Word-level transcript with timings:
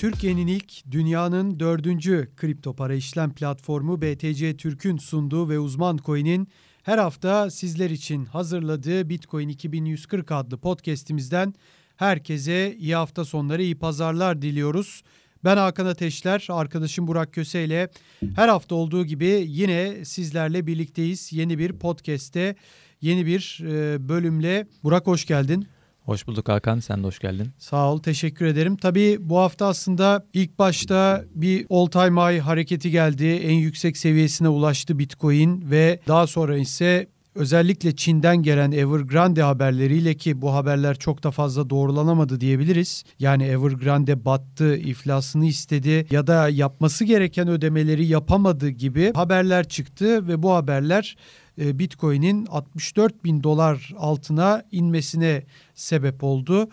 Türkiye'nin 0.00 0.46
ilk, 0.46 0.90
dünyanın 0.90 1.60
dördüncü 1.60 2.28
kripto 2.36 2.76
para 2.76 2.94
işlem 2.94 3.34
platformu 3.34 4.02
BTC 4.02 4.56
Türk'ün 4.56 4.96
sunduğu 4.96 5.48
ve 5.48 5.58
uzman 5.58 5.98
coin'in 6.04 6.48
her 6.82 6.98
hafta 6.98 7.50
sizler 7.50 7.90
için 7.90 8.24
hazırladığı 8.24 9.08
Bitcoin 9.08 9.48
2140 9.48 10.32
adlı 10.32 10.58
podcast'imizden 10.58 11.54
herkese 11.96 12.76
iyi 12.76 12.94
hafta 12.94 13.24
sonları, 13.24 13.62
iyi 13.62 13.78
pazarlar 13.78 14.42
diliyoruz. 14.42 15.02
Ben 15.44 15.56
Hakan 15.56 15.86
Ateşler, 15.86 16.46
arkadaşım 16.50 17.06
Burak 17.06 17.32
Köse 17.32 17.64
ile 17.64 17.90
her 18.36 18.48
hafta 18.48 18.74
olduğu 18.74 19.04
gibi 19.04 19.44
yine 19.46 20.04
sizlerle 20.04 20.66
birlikteyiz. 20.66 21.32
Yeni 21.32 21.58
bir 21.58 21.72
podcast'te, 21.72 22.56
yeni 23.00 23.26
bir 23.26 23.60
e, 23.62 24.08
bölümle. 24.08 24.66
Burak 24.84 25.06
hoş 25.06 25.24
geldin. 25.24 25.66
Hoş 26.04 26.26
bulduk 26.26 26.48
Hakan, 26.48 26.80
sen 26.80 27.02
de 27.02 27.06
hoş 27.06 27.18
geldin. 27.18 27.48
Sağ 27.58 27.92
ol, 27.92 27.98
teşekkür 27.98 28.46
ederim. 28.46 28.76
Tabii 28.76 29.18
bu 29.20 29.38
hafta 29.38 29.66
aslında 29.66 30.26
ilk 30.32 30.58
başta 30.58 31.24
bir 31.34 31.66
all 31.70 31.86
time 31.86 32.20
high 32.20 32.40
hareketi 32.40 32.90
geldi. 32.90 33.26
En 33.26 33.54
yüksek 33.54 33.96
seviyesine 33.96 34.48
ulaştı 34.48 34.98
Bitcoin 34.98 35.70
ve 35.70 36.00
daha 36.08 36.26
sonra 36.26 36.58
ise 36.58 37.06
özellikle 37.34 37.96
Çin'den 37.96 38.42
gelen 38.42 38.72
Evergrande 38.72 39.42
haberleriyle 39.42 40.14
ki 40.14 40.42
bu 40.42 40.54
haberler 40.54 40.98
çok 40.98 41.22
da 41.22 41.30
fazla 41.30 41.70
doğrulanamadı 41.70 42.40
diyebiliriz. 42.40 43.04
Yani 43.18 43.44
Evergrande 43.44 44.24
battı, 44.24 44.76
iflasını 44.76 45.46
istedi 45.46 46.06
ya 46.10 46.26
da 46.26 46.48
yapması 46.48 47.04
gereken 47.04 47.48
ödemeleri 47.48 48.06
yapamadı 48.06 48.68
gibi 48.68 49.12
haberler 49.14 49.68
çıktı 49.68 50.28
ve 50.28 50.42
bu 50.42 50.52
haberler 50.52 51.16
e, 51.58 51.78
Bitcoin'in 51.78 52.46
64 52.46 53.24
bin 53.24 53.42
dolar 53.42 53.94
altına 53.98 54.62
inmesine 54.72 55.42
sebep 55.74 56.24
oldu. 56.24 56.68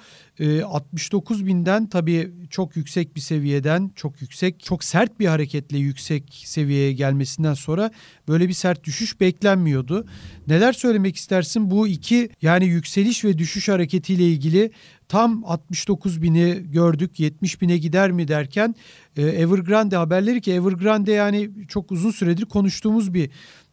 69 0.65 1.41
e, 1.41 1.45
binden 1.45 1.87
tabii 1.87 2.31
çok 2.49 2.75
yüksek 2.75 3.15
bir 3.15 3.21
seviyeden 3.21 3.91
çok 3.95 4.21
yüksek 4.21 4.59
çok 4.59 4.83
sert 4.83 5.19
bir 5.19 5.25
hareketle 5.25 5.77
yüksek 5.77 6.41
seviyeye 6.45 6.93
gelmesinden 6.93 7.53
sonra 7.53 7.91
böyle 8.27 8.47
bir 8.47 8.53
sert 8.53 8.83
düşüş 8.83 9.19
beklenmiyordu. 9.19 10.05
Neler 10.47 10.73
söylemek 10.73 11.15
istersin 11.15 11.71
bu 11.71 11.87
iki 11.87 12.29
yani 12.41 12.65
yükseliş 12.65 13.25
ve 13.25 13.37
düşüş 13.37 13.69
hareketiyle 13.69 14.23
ilgili 14.23 14.71
tam 15.07 15.43
69 15.45 16.21
bini 16.21 16.63
gördük 16.71 17.19
70 17.19 17.61
bine 17.61 17.77
gider 17.77 18.11
mi 18.11 18.27
derken 18.27 18.75
e, 19.17 19.21
Evergrande 19.21 19.95
haberleri 19.95 20.41
ki 20.41 20.53
Evergrande 20.53 21.11
yani 21.11 21.49
çok 21.67 21.91
uzun 21.91 22.11
süredir 22.11 22.45
konuştuğumuz 22.45 23.13
bir 23.13 23.29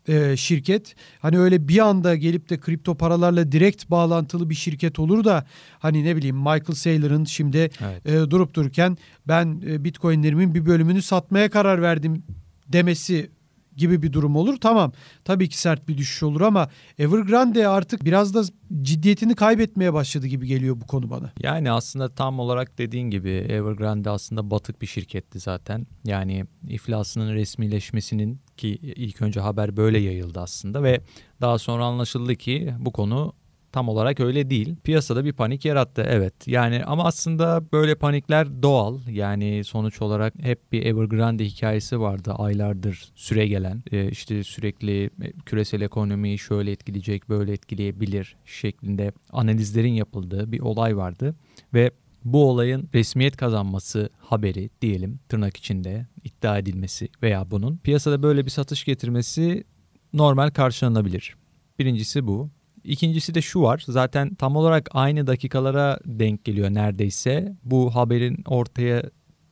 e, 0.09 0.37
şirket. 0.37 0.95
Hani 1.19 1.39
öyle 1.39 1.69
bir 1.69 1.79
anda 1.79 2.17
gelip 2.17 2.51
de 2.51 2.61
kripto 2.61 2.95
paralarla 2.95 3.53
direkt 3.53 3.91
bağlantılı 3.91 4.51
bir 4.51 4.55
şirket 4.55 4.99
olur 4.99 5.25
da 5.25 5.47
hani 5.79 6.05
ne 6.05 6.17
bileyim 6.17 6.37
Michael 6.37 6.75
Saylor'ın 6.75 7.25
şimdi 7.25 7.71
evet. 7.81 8.07
e, 8.07 8.31
durup 8.31 8.55
dururken 8.55 8.99
ben 9.29 9.63
e, 9.67 9.85
Bitcoin'lerimin 9.85 10.55
bir 10.55 10.67
bölümünü 10.67 11.03
satmaya 11.03 11.51
karar 11.51 11.83
verdim 11.83 12.23
demesi 12.69 13.31
gibi 13.77 14.03
bir 14.03 14.12
durum 14.12 14.36
olur. 14.36 14.56
Tamam 14.61 14.92
tabii 15.25 15.48
ki 15.48 15.58
sert 15.58 15.89
bir 15.89 15.98
düşüş 15.98 16.22
olur 16.22 16.41
ama 16.41 16.69
Evergrande 16.98 17.69
artık 17.69 18.05
biraz 18.05 18.34
da 18.34 18.42
ciddiyetini 18.83 19.34
kaybetmeye 19.34 19.92
başladı 19.92 20.27
gibi 20.27 20.47
geliyor 20.47 20.80
bu 20.80 20.86
konu 20.86 21.11
bana. 21.11 21.33
Yani 21.41 21.70
aslında 21.70 22.14
tam 22.14 22.39
olarak 22.39 22.78
dediğin 22.78 23.11
gibi 23.11 23.30
Evergrande 23.30 24.11
aslında 24.11 24.50
batık 24.50 24.83
bir 24.83 24.86
şirketti 24.86 25.41
zaten. 25.41 25.86
Yani 26.05 26.45
iflasının 26.69 27.34
resmileşmesinin 27.34 28.41
ki 28.56 28.69
ilk 28.83 29.22
önce 29.22 29.41
haber 29.41 29.77
böyle 29.77 29.98
yayıldı 29.98 30.41
aslında 30.41 30.83
ve 30.83 31.00
daha 31.41 31.58
sonra 31.58 31.84
anlaşıldı 31.84 32.36
ki 32.36 32.75
bu 32.78 32.92
konu 32.92 33.33
tam 33.75 33.89
olarak 33.89 34.20
öyle 34.20 34.50
değil. 34.50 34.77
Piyasada 34.84 35.25
bir 35.25 35.33
panik 35.33 35.64
yarattı 35.64 36.06
evet. 36.08 36.35
Yani 36.46 36.85
ama 36.85 37.05
aslında 37.05 37.62
böyle 37.73 37.95
panikler 37.95 38.62
doğal. 38.62 38.98
Yani 39.08 39.64
sonuç 39.64 40.02
olarak 40.02 40.35
hep 40.40 40.73
bir 40.73 40.86
Evergrande 40.86 41.45
hikayesi 41.45 42.01
vardı 42.01 42.33
aylardır 42.33 43.08
süre 43.14 43.46
gelen. 43.46 43.83
Ee, 43.92 44.08
işte 44.08 44.45
sürekli 44.45 45.05
e, 45.05 45.33
küresel 45.46 45.80
ekonomiyi 45.80 46.39
şöyle 46.39 46.70
etkileyecek, 46.70 47.29
böyle 47.29 47.52
etkileyebilir 47.52 48.36
şeklinde 48.45 49.13
analizlerin 49.33 49.92
yapıldığı 49.92 50.52
bir 50.52 50.61
olay 50.61 50.96
vardı 50.96 51.34
ve 51.74 51.90
bu 52.24 52.51
olayın 52.51 52.89
resmiyet 52.95 53.36
kazanması 53.36 54.11
haberi 54.18 54.70
diyelim 54.83 55.20
tırnak 55.29 55.57
içinde 55.57 56.07
iddia 56.24 56.58
edilmesi 56.58 57.08
veya 57.23 57.51
bunun 57.51 57.77
piyasada 57.77 58.23
böyle 58.23 58.45
bir 58.45 58.51
satış 58.51 58.84
getirmesi 58.84 59.64
normal 60.13 60.51
karşılanabilir. 60.51 61.36
Birincisi 61.79 62.27
bu. 62.27 62.51
İkincisi 62.84 63.34
de 63.34 63.42
şu 63.42 63.62
var. 63.62 63.84
Zaten 63.89 64.34
tam 64.34 64.56
olarak 64.56 64.89
aynı 64.92 65.27
dakikalara 65.27 65.98
denk 66.05 66.45
geliyor 66.45 66.70
neredeyse. 66.70 67.56
Bu 67.64 67.95
haberin 67.95 68.45
ortaya 68.46 69.02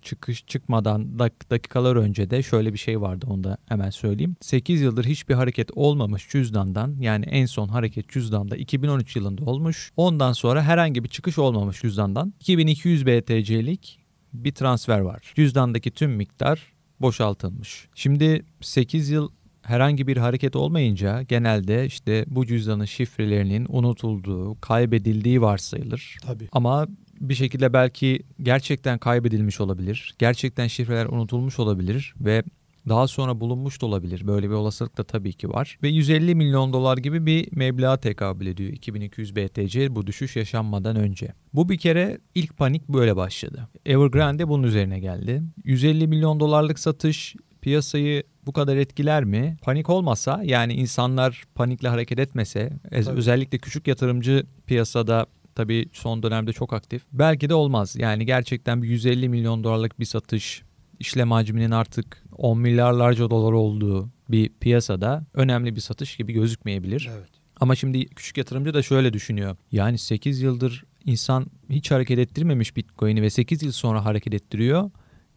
çıkış 0.02 0.46
çıkmadan 0.46 1.18
dak 1.18 1.50
dakikalar 1.50 1.96
önce 1.96 2.30
de 2.30 2.42
şöyle 2.42 2.72
bir 2.72 2.78
şey 2.78 3.00
vardı 3.00 3.26
onu 3.28 3.44
da 3.44 3.56
hemen 3.68 3.90
söyleyeyim. 3.90 4.36
8 4.40 4.80
yıldır 4.80 5.04
hiçbir 5.04 5.34
hareket 5.34 5.70
olmamış 5.74 6.28
cüzdandan 6.28 6.96
yani 7.00 7.24
en 7.24 7.46
son 7.46 7.68
hareket 7.68 8.08
cüzdanda 8.08 8.56
2013 8.56 9.16
yılında 9.16 9.44
olmuş. 9.44 9.90
Ondan 9.96 10.32
sonra 10.32 10.62
herhangi 10.62 11.04
bir 11.04 11.08
çıkış 11.08 11.38
olmamış 11.38 11.80
cüzdandan 11.80 12.34
2200 12.40 13.06
BTC'lik 13.06 13.98
bir 14.32 14.52
transfer 14.52 15.00
var. 15.00 15.32
Cüzdandaki 15.34 15.90
tüm 15.90 16.10
miktar 16.10 16.72
boşaltılmış. 17.00 17.88
Şimdi 17.94 18.44
8 18.60 19.10
yıl 19.10 19.30
herhangi 19.62 20.06
bir 20.06 20.16
hareket 20.16 20.56
olmayınca 20.56 21.22
genelde 21.22 21.86
işte 21.86 22.24
bu 22.28 22.46
cüzdanın 22.46 22.84
şifrelerinin 22.84 23.66
unutulduğu, 23.68 24.60
kaybedildiği 24.60 25.42
varsayılır. 25.42 26.16
Tabii. 26.22 26.48
Ama 26.52 26.86
bir 27.20 27.34
şekilde 27.34 27.72
belki 27.72 28.22
gerçekten 28.42 28.98
kaybedilmiş 28.98 29.60
olabilir. 29.60 30.14
Gerçekten 30.18 30.66
şifreler 30.66 31.06
unutulmuş 31.06 31.58
olabilir 31.58 32.14
ve 32.20 32.42
daha 32.88 33.08
sonra 33.08 33.40
bulunmuş 33.40 33.82
da 33.82 33.86
olabilir. 33.86 34.26
Böyle 34.26 34.48
bir 34.48 34.54
olasılık 34.54 34.98
da 34.98 35.04
tabii 35.04 35.32
ki 35.32 35.48
var. 35.48 35.78
Ve 35.82 35.88
150 35.88 36.34
milyon 36.34 36.72
dolar 36.72 36.98
gibi 36.98 37.26
bir 37.26 37.48
meblağa 37.56 37.96
tekabül 37.96 38.46
ediyor 38.46 38.72
2200 38.72 39.36
BTC 39.36 39.94
bu 39.94 40.06
düşüş 40.06 40.36
yaşanmadan 40.36 40.96
önce. 40.96 41.32
Bu 41.54 41.68
bir 41.68 41.78
kere 41.78 42.18
ilk 42.34 42.56
panik 42.56 42.88
böyle 42.88 43.16
başladı. 43.16 43.68
Evergrande 43.86 44.48
bunun 44.48 44.62
üzerine 44.62 45.00
geldi. 45.00 45.42
150 45.64 46.06
milyon 46.06 46.40
dolarlık 46.40 46.78
satış 46.78 47.36
piyasayı 47.60 48.22
bu 48.46 48.52
kadar 48.52 48.76
etkiler 48.76 49.24
mi? 49.24 49.56
Panik 49.62 49.90
olmasa 49.90 50.40
yani 50.44 50.74
insanlar 50.74 51.44
panikle 51.54 51.88
hareket 51.88 52.18
etmese 52.18 52.72
Tabii. 52.90 53.18
özellikle 53.18 53.58
küçük 53.58 53.86
yatırımcı 53.86 54.46
piyasada 54.66 55.26
tabii 55.54 55.88
son 55.92 56.22
dönemde 56.22 56.52
çok 56.52 56.72
aktif. 56.72 57.02
Belki 57.12 57.48
de 57.48 57.54
olmaz. 57.54 57.96
Yani 57.98 58.26
gerçekten 58.26 58.82
bir 58.82 58.88
150 58.88 59.28
milyon 59.28 59.64
dolarlık 59.64 60.00
bir 60.00 60.04
satış 60.04 60.62
işlem 60.98 61.30
hacminin 61.30 61.70
artık 61.70 62.24
10 62.36 62.58
milyarlarca 62.58 63.30
dolar 63.30 63.52
olduğu 63.52 64.08
bir 64.28 64.48
piyasada 64.60 65.26
önemli 65.34 65.76
bir 65.76 65.80
satış 65.80 66.16
gibi 66.16 66.32
gözükmeyebilir. 66.32 67.10
Evet. 67.12 67.28
Ama 67.60 67.74
şimdi 67.74 68.06
küçük 68.06 68.36
yatırımcı 68.38 68.74
da 68.74 68.82
şöyle 68.82 69.12
düşünüyor. 69.12 69.56
Yani 69.72 69.98
8 69.98 70.40
yıldır 70.42 70.84
insan 71.04 71.46
hiç 71.70 71.90
hareket 71.90 72.18
ettirmemiş 72.18 72.76
Bitcoin'i 72.76 73.22
ve 73.22 73.30
8 73.30 73.62
yıl 73.62 73.72
sonra 73.72 74.04
hareket 74.04 74.34
ettiriyor. 74.34 74.90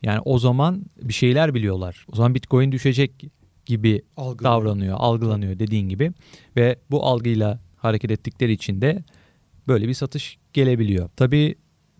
Yani 0.05 0.19
o 0.25 0.39
zaman 0.39 0.85
bir 1.01 1.13
şeyler 1.13 1.53
biliyorlar. 1.53 2.05
O 2.11 2.15
zaman 2.15 2.35
Bitcoin 2.35 2.71
düşecek 2.71 3.23
gibi 3.65 4.01
Algılıyor. 4.17 4.53
davranıyor, 4.53 4.95
algılanıyor 4.99 5.59
dediğin 5.59 5.89
gibi. 5.89 6.11
Ve 6.55 6.79
bu 6.91 7.05
algıyla 7.05 7.59
hareket 7.75 8.11
ettikleri 8.11 8.51
için 8.51 8.81
de 8.81 9.03
böyle 9.67 9.87
bir 9.87 9.93
satış 9.93 10.37
gelebiliyor. 10.53 11.09
Tabii 11.15 11.55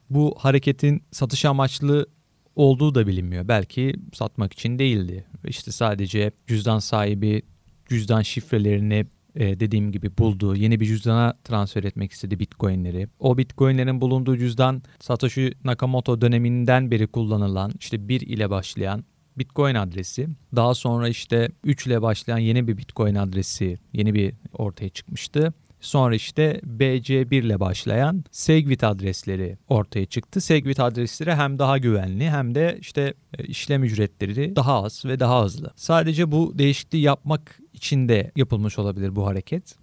bu 0.10 0.36
hareketin 0.38 1.04
satış 1.12 1.46
amaçlı 1.46 2.08
olduğu 2.56 2.96
da 2.96 3.08
bilinmiyor. 3.08 3.48
Belki 3.48 3.96
satmak 4.14 4.54
için 4.54 4.80
değildi. 4.80 5.26
İşte 5.48 5.72
sadece 5.72 6.32
cüzdan 6.48 6.80
sahibi 6.80 7.42
cüzdan 7.90 8.22
şifrelerini 8.22 9.06
e, 9.36 9.60
dediğim 9.60 9.92
gibi 9.92 10.18
buldu. 10.18 10.56
Yeni 10.56 10.80
bir 10.80 10.86
cüzdana 10.86 11.34
transfer 11.44 11.84
etmek 11.84 12.12
istedi 12.12 12.40
Bitcoin'leri. 12.40 13.08
O 13.20 13.38
Bitcoin'lerin 13.38 14.02
bulunduğu 14.02 14.38
cüzdan 14.38 14.84
Satoshi 15.00 15.54
Nakamoto 15.64 16.22
döneminden 16.22 16.92
beri 16.92 17.08
kullanılan 17.08 17.72
işte 17.80 18.08
1 18.08 18.22
ile 18.22 18.50
başlayan 18.50 19.06
Bitcoin 19.38 19.76
adresi. 19.76 20.28
Daha 20.56 20.74
sonra 20.74 21.10
işte 21.10 21.50
3 21.64 21.88
ile 21.88 22.02
başlayan 22.02 22.38
yeni 22.38 22.68
bir 22.68 22.78
Bitcoin 22.78 23.16
adresi 23.16 23.78
yeni 23.94 24.14
bir 24.14 24.34
ortaya 24.54 24.90
çıkmıştı. 24.90 25.54
Sonra 25.86 26.16
işte 26.16 26.62
BC1 26.66 27.36
ile 27.36 27.60
başlayan 27.60 28.24
Segwit 28.32 28.84
adresleri 28.84 29.58
ortaya 29.70 30.06
çıktı. 30.06 30.42
Segwit 30.42 30.80
adresleri 30.80 31.36
hem 31.36 31.60
daha 31.60 31.78
güvenli 31.78 32.30
hem 32.30 32.56
de 32.56 32.78
işte 32.82 33.14
e, 33.38 33.44
işlem 33.44 33.84
ücretleri 33.84 34.56
daha 34.56 34.84
az 34.84 35.06
ve 35.06 35.20
daha 35.20 35.44
hızlı. 35.44 35.74
Sadece 35.76 36.32
bu 36.32 36.54
değişikliği 36.58 37.02
yapmak 37.02 37.60
için 37.74 38.10
de 38.10 38.32
yapılmış 38.36 38.80
olabilir 38.80 39.16
bu 39.16 39.26
hareket. 39.26 39.76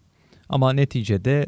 Ama 0.48 0.72
neticede 0.72 1.46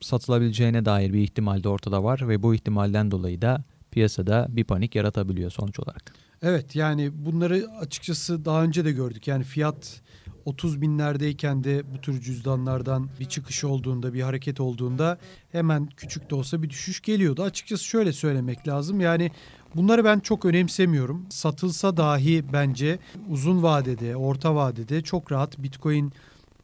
satılabileceğine 0.00 0.84
dair 0.84 1.12
bir 1.12 1.20
ihtimal 1.20 1.62
de 1.62 1.68
ortada 1.68 2.04
var 2.04 2.28
ve 2.28 2.42
bu 2.42 2.54
ihtimalden 2.54 3.10
dolayı 3.10 3.42
da 3.42 3.64
piyasada 3.90 4.46
bir 4.50 4.64
panik 4.64 4.94
yaratabiliyor 4.94 5.50
sonuç 5.50 5.80
olarak. 5.80 6.14
Evet 6.42 6.76
yani 6.76 7.10
bunları 7.14 7.66
açıkçası 7.80 8.44
daha 8.44 8.62
önce 8.62 8.84
de 8.84 8.92
gördük. 8.92 9.28
Yani 9.28 9.44
fiyat 9.44 10.00
30 10.44 10.80
binlerdeyken 10.80 11.64
de 11.64 11.82
bu 11.94 12.00
tür 12.00 12.20
cüzdanlardan 12.20 13.08
bir 13.20 13.24
çıkış 13.24 13.64
olduğunda, 13.64 14.14
bir 14.14 14.22
hareket 14.22 14.60
olduğunda 14.60 15.18
hemen 15.52 15.88
küçük 15.96 16.30
de 16.30 16.34
olsa 16.34 16.62
bir 16.62 16.70
düşüş 16.70 17.00
geliyordu. 17.00 17.42
Açıkçası 17.42 17.84
şöyle 17.84 18.12
söylemek 18.12 18.68
lazım. 18.68 19.00
Yani 19.00 19.30
Bunları 19.76 20.04
ben 20.04 20.20
çok 20.20 20.44
önemsemiyorum. 20.44 21.26
Satılsa 21.30 21.96
dahi 21.96 22.44
bence 22.52 22.98
uzun 23.28 23.62
vadede, 23.62 24.16
orta 24.16 24.54
vadede 24.54 25.02
çok 25.02 25.32
rahat 25.32 25.58
Bitcoin 25.58 26.12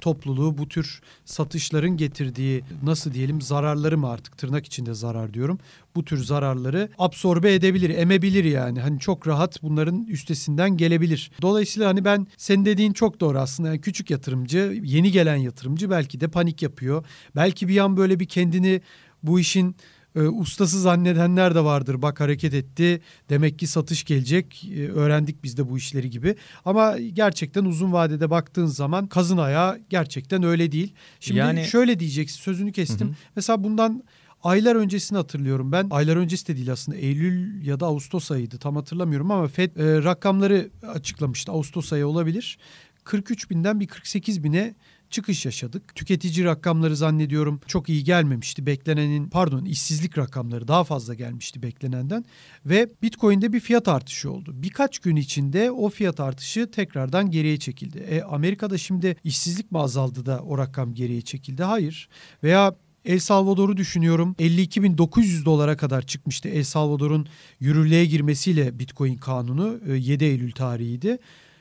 topluluğu 0.00 0.58
bu 0.58 0.68
tür 0.68 1.00
satışların 1.24 1.96
getirdiği 1.96 2.64
nasıl 2.82 3.14
diyelim 3.14 3.42
zararları 3.42 3.98
mı 3.98 4.08
artık 4.08 4.38
tırnak 4.38 4.66
içinde 4.66 4.94
zarar 4.94 5.34
diyorum. 5.34 5.58
Bu 5.94 6.04
tür 6.04 6.24
zararları 6.24 6.88
absorbe 6.98 7.54
edebilir, 7.54 7.90
emebilir 7.90 8.44
yani. 8.44 8.80
Hani 8.80 9.00
çok 9.00 9.28
rahat 9.28 9.62
bunların 9.62 10.04
üstesinden 10.04 10.76
gelebilir. 10.76 11.30
Dolayısıyla 11.42 11.88
hani 11.88 12.04
ben 12.04 12.26
senin 12.36 12.64
dediğin 12.64 12.92
çok 12.92 13.20
doğru 13.20 13.38
aslında. 13.38 13.68
Yani 13.68 13.80
küçük 13.80 14.10
yatırımcı, 14.10 14.80
yeni 14.84 15.12
gelen 15.12 15.36
yatırımcı 15.36 15.90
belki 15.90 16.20
de 16.20 16.28
panik 16.28 16.62
yapıyor. 16.62 17.04
Belki 17.36 17.68
bir 17.68 17.78
an 17.78 17.96
böyle 17.96 18.20
bir 18.20 18.26
kendini 18.26 18.80
bu 19.22 19.40
işin 19.40 19.76
e, 20.16 20.20
ustası 20.20 20.80
zannedenler 20.80 21.54
de 21.54 21.64
vardır. 21.64 22.02
Bak 22.02 22.20
hareket 22.20 22.54
etti. 22.54 23.00
Demek 23.28 23.58
ki 23.58 23.66
satış 23.66 24.04
gelecek. 24.04 24.64
E, 24.76 24.88
öğrendik 24.88 25.44
biz 25.44 25.56
de 25.56 25.70
bu 25.70 25.78
işleri 25.78 26.10
gibi. 26.10 26.36
Ama 26.64 26.98
gerçekten 26.98 27.64
uzun 27.64 27.92
vadede 27.92 28.30
baktığın 28.30 28.66
zaman 28.66 29.06
kazın 29.06 29.38
ayağı 29.38 29.80
gerçekten 29.90 30.42
öyle 30.42 30.72
değil. 30.72 30.94
Şimdi 31.20 31.38
yani... 31.38 31.64
şöyle 31.64 31.98
diyeceksin 31.98 32.38
sözünü 32.40 32.72
kestim. 32.72 33.08
Hı 33.08 33.12
hı. 33.12 33.16
Mesela 33.36 33.64
bundan 33.64 34.04
aylar 34.42 34.76
öncesini 34.76 35.18
hatırlıyorum 35.18 35.72
ben. 35.72 35.86
Aylar 35.90 36.16
öncesi 36.16 36.48
de 36.48 36.56
değil 36.56 36.72
aslında 36.72 36.98
Eylül 36.98 37.66
ya 37.66 37.80
da 37.80 37.86
Ağustos 37.86 38.30
ayıydı 38.30 38.58
tam 38.58 38.76
hatırlamıyorum 38.76 39.30
ama 39.30 39.48
FED 39.48 39.76
e, 39.76 40.02
rakamları 40.04 40.70
açıklamıştı. 40.88 41.52
Ağustos 41.52 41.92
ayı 41.92 42.06
olabilir. 42.06 42.58
43 43.04 43.50
binden 43.50 43.80
bir 43.80 43.86
48 43.86 44.44
bine 44.44 44.74
çıkış 45.10 45.46
yaşadık. 45.46 45.94
Tüketici 45.94 46.44
rakamları 46.44 46.96
zannediyorum 46.96 47.60
çok 47.66 47.88
iyi 47.88 48.04
gelmemişti. 48.04 48.66
Beklenenin 48.66 49.28
pardon 49.28 49.64
işsizlik 49.64 50.18
rakamları 50.18 50.68
daha 50.68 50.84
fazla 50.84 51.14
gelmişti 51.14 51.62
beklenenden 51.62 52.24
ve 52.66 52.88
Bitcoin'de 53.02 53.52
bir 53.52 53.60
fiyat 53.60 53.88
artışı 53.88 54.30
oldu. 54.30 54.52
Birkaç 54.54 54.98
gün 54.98 55.16
içinde 55.16 55.70
o 55.70 55.88
fiyat 55.88 56.20
artışı 56.20 56.70
tekrardan 56.70 57.30
geriye 57.30 57.58
çekildi. 57.58 57.98
E, 57.98 58.22
Amerika'da 58.22 58.78
şimdi 58.78 59.16
işsizlik 59.24 59.72
mi 59.72 59.78
azaldı 59.78 60.26
da 60.26 60.40
o 60.40 60.58
rakam 60.58 60.94
geriye 60.94 61.22
çekildi? 61.22 61.62
Hayır. 61.62 62.08
Veya 62.42 62.76
El 63.06 63.18
Salvador'u 63.18 63.76
düşünüyorum. 63.76 64.34
52.900 64.38 65.44
dolara 65.44 65.76
kadar 65.76 66.02
çıkmıştı 66.02 66.48
El 66.48 66.64
Salvador'un 66.64 67.26
yürürlüğe 67.60 68.04
girmesiyle 68.04 68.78
Bitcoin 68.78 69.16
kanunu 69.16 69.78
7 69.96 70.24
e, 70.24 70.28
Eylül 70.28 70.52
tarihiydi. 70.52 71.18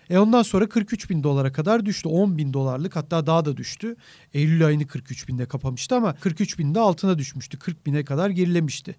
E 0.10 0.18
ondan 0.18 0.44
sonra 0.44 0.70
43 0.70 1.10
bin 1.10 1.24
dolara 1.24 1.52
kadar 1.52 1.86
düştü. 1.86 2.10
10 2.10 2.38
bin 2.38 2.54
dolarlık 2.54 2.96
hatta 2.96 3.26
daha 3.26 3.46
da 3.46 3.58
düştü. 3.58 3.96
Eylül 4.34 4.66
ayını 4.66 4.88
43 4.88 5.28
binde 5.28 5.46
kapamıştı 5.46 5.96
ama 5.96 6.16
43 6.16 6.60
binde 6.60 6.80
altına 6.80 7.18
düşmüştü. 7.18 7.60
40 7.60 7.86
bine 7.86 8.06
kadar 8.06 8.30
gerilemişti. 8.30 8.96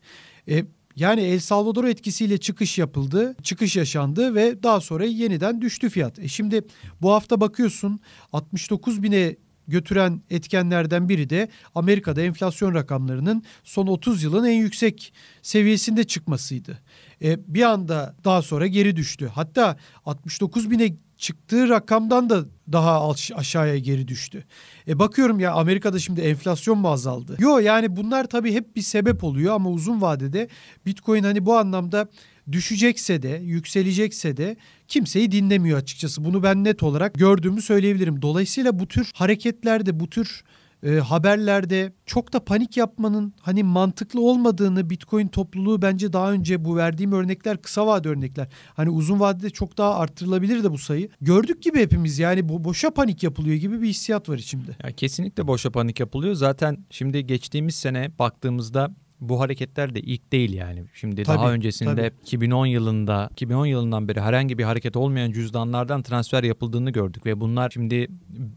E, 0.49 0.65
yani 0.97 1.21
El 1.21 1.39
Salvador 1.39 1.85
etkisiyle 1.85 2.39
çıkış 2.39 2.79
yapıldı, 2.79 3.35
çıkış 3.43 3.77
yaşandı 3.77 4.35
ve 4.35 4.63
daha 4.63 4.81
sonra 4.81 5.05
yeniden 5.05 5.61
düştü 5.61 5.91
fiyat. 5.91 6.19
E 6.19 6.29
şimdi 6.29 6.63
bu 7.03 7.13
hafta 7.13 7.41
bakıyorsun 7.41 8.01
69 8.33 9.03
bine 9.03 9.37
götüren 9.69 10.23
etkenlerden 10.31 11.09
biri 11.09 11.31
de 11.31 11.49
Amerika'da 11.75 12.23
enflasyon 12.23 12.75
rakamlarının 12.75 13.43
son 13.65 13.87
30 13.87 14.23
yılın 14.23 14.45
en 14.45 14.59
yüksek 14.59 15.13
seviyesinde 15.43 16.05
çıkmasıydı. 16.05 16.79
E, 17.23 17.55
bir 17.55 17.63
anda 17.63 18.15
daha 18.25 18.43
sonra 18.43 18.67
geri 18.67 18.97
düştü. 18.97 19.31
Hatta 19.35 19.77
69 20.05 20.71
bine 20.71 20.93
çıktığı 21.17 21.69
rakamdan 21.69 22.31
da 22.31 22.45
daha 22.73 23.11
aşağıya 23.35 23.79
geri 23.79 24.09
düştü. 24.09 24.45
E 24.89 24.99
bakıyorum 24.99 25.41
ya 25.41 25.53
Amerika'da 25.53 25.99
şimdi 25.99 26.21
enflasyon 26.21 26.79
mu 26.79 26.91
azaldı? 26.91 27.37
Yo 27.39 27.59
yani 27.59 27.97
bunlar 27.97 28.25
tabii 28.25 28.53
hep 28.53 28.77
bir 28.77 28.83
sebep 28.83 29.25
oluyor 29.25 29.55
ama 29.55 29.71
uzun 29.71 30.03
vadede 30.03 30.49
Bitcoin 30.87 31.23
hani 31.23 31.47
bu 31.47 31.59
anlamda 31.59 32.09
düşecekse 32.53 33.23
de 33.23 33.41
yükselecekse 33.45 34.37
de 34.37 34.57
kimseyi 34.89 35.33
dinlemiyor 35.33 35.79
açıkçası. 35.79 36.25
Bunu 36.25 36.43
ben 36.43 36.65
net 36.65 36.83
olarak 36.83 37.15
gördüğümü 37.15 37.63
söyleyebilirim. 37.63 38.23
Dolayısıyla 38.23 38.79
bu 38.79 38.89
tür 38.89 39.11
hareketlerde 39.15 40.01
bu 40.01 40.11
tür 40.11 40.45
e, 40.83 40.91
haberlerde 40.91 41.93
çok 42.07 42.33
da 42.33 42.45
panik 42.45 42.77
yapmanın 42.77 43.35
hani 43.41 43.63
mantıklı 43.63 44.21
olmadığını 44.21 44.91
Bitcoin 44.91 45.29
topluluğu 45.29 45.83
bence 45.83 46.13
daha 46.13 46.33
önce 46.33 46.65
bu 46.65 46.77
verdiğim 46.77 47.13
örnekler 47.13 47.63
kısa 47.63 47.87
vade 47.87 48.09
örnekler. 48.09 48.49
Hani 48.75 48.91
uzun 48.91 49.21
vadede 49.21 49.51
çok 49.51 49.79
daha 49.79 49.95
arttırılabilir 49.95 50.65
de 50.65 50.71
bu 50.71 50.79
sayı. 50.79 51.09
Gördük 51.21 51.63
gibi 51.63 51.79
hepimiz 51.79 52.19
yani 52.19 52.49
bu 52.49 52.65
boşa 52.65 52.91
panik 52.91 53.23
yapılıyor 53.23 53.57
gibi 53.57 53.83
bir 53.83 53.89
hissiyat 53.89 54.29
var 54.29 54.39
içimde. 54.39 54.77
Ya 54.85 54.93
kesinlikle 54.93 55.47
boşa 55.47 55.71
panik 55.71 56.01
yapılıyor. 56.01 56.35
Zaten 56.35 56.79
şimdi 56.91 57.27
geçtiğimiz 57.27 57.75
sene 57.75 58.11
baktığımızda 58.19 58.95
bu 59.21 59.41
hareketler 59.41 59.95
de 59.95 60.01
ilk 60.01 60.33
değil 60.33 60.53
yani. 60.53 60.85
Şimdi 60.95 61.23
tabii, 61.23 61.39
daha 61.39 61.53
öncesinde 61.53 61.95
tabii. 61.95 62.23
2010 62.23 62.67
yılında 62.67 63.29
2010 63.33 63.67
yılından 63.67 64.09
beri 64.09 64.21
herhangi 64.21 64.59
bir 64.59 64.65
hareket 64.65 64.97
olmayan 64.97 65.33
cüzdanlardan 65.33 66.03
transfer 66.03 66.43
yapıldığını 66.43 66.91
gördük 66.91 67.27
ve 67.27 67.41
bunlar 67.41 67.71
şimdi 67.71 68.09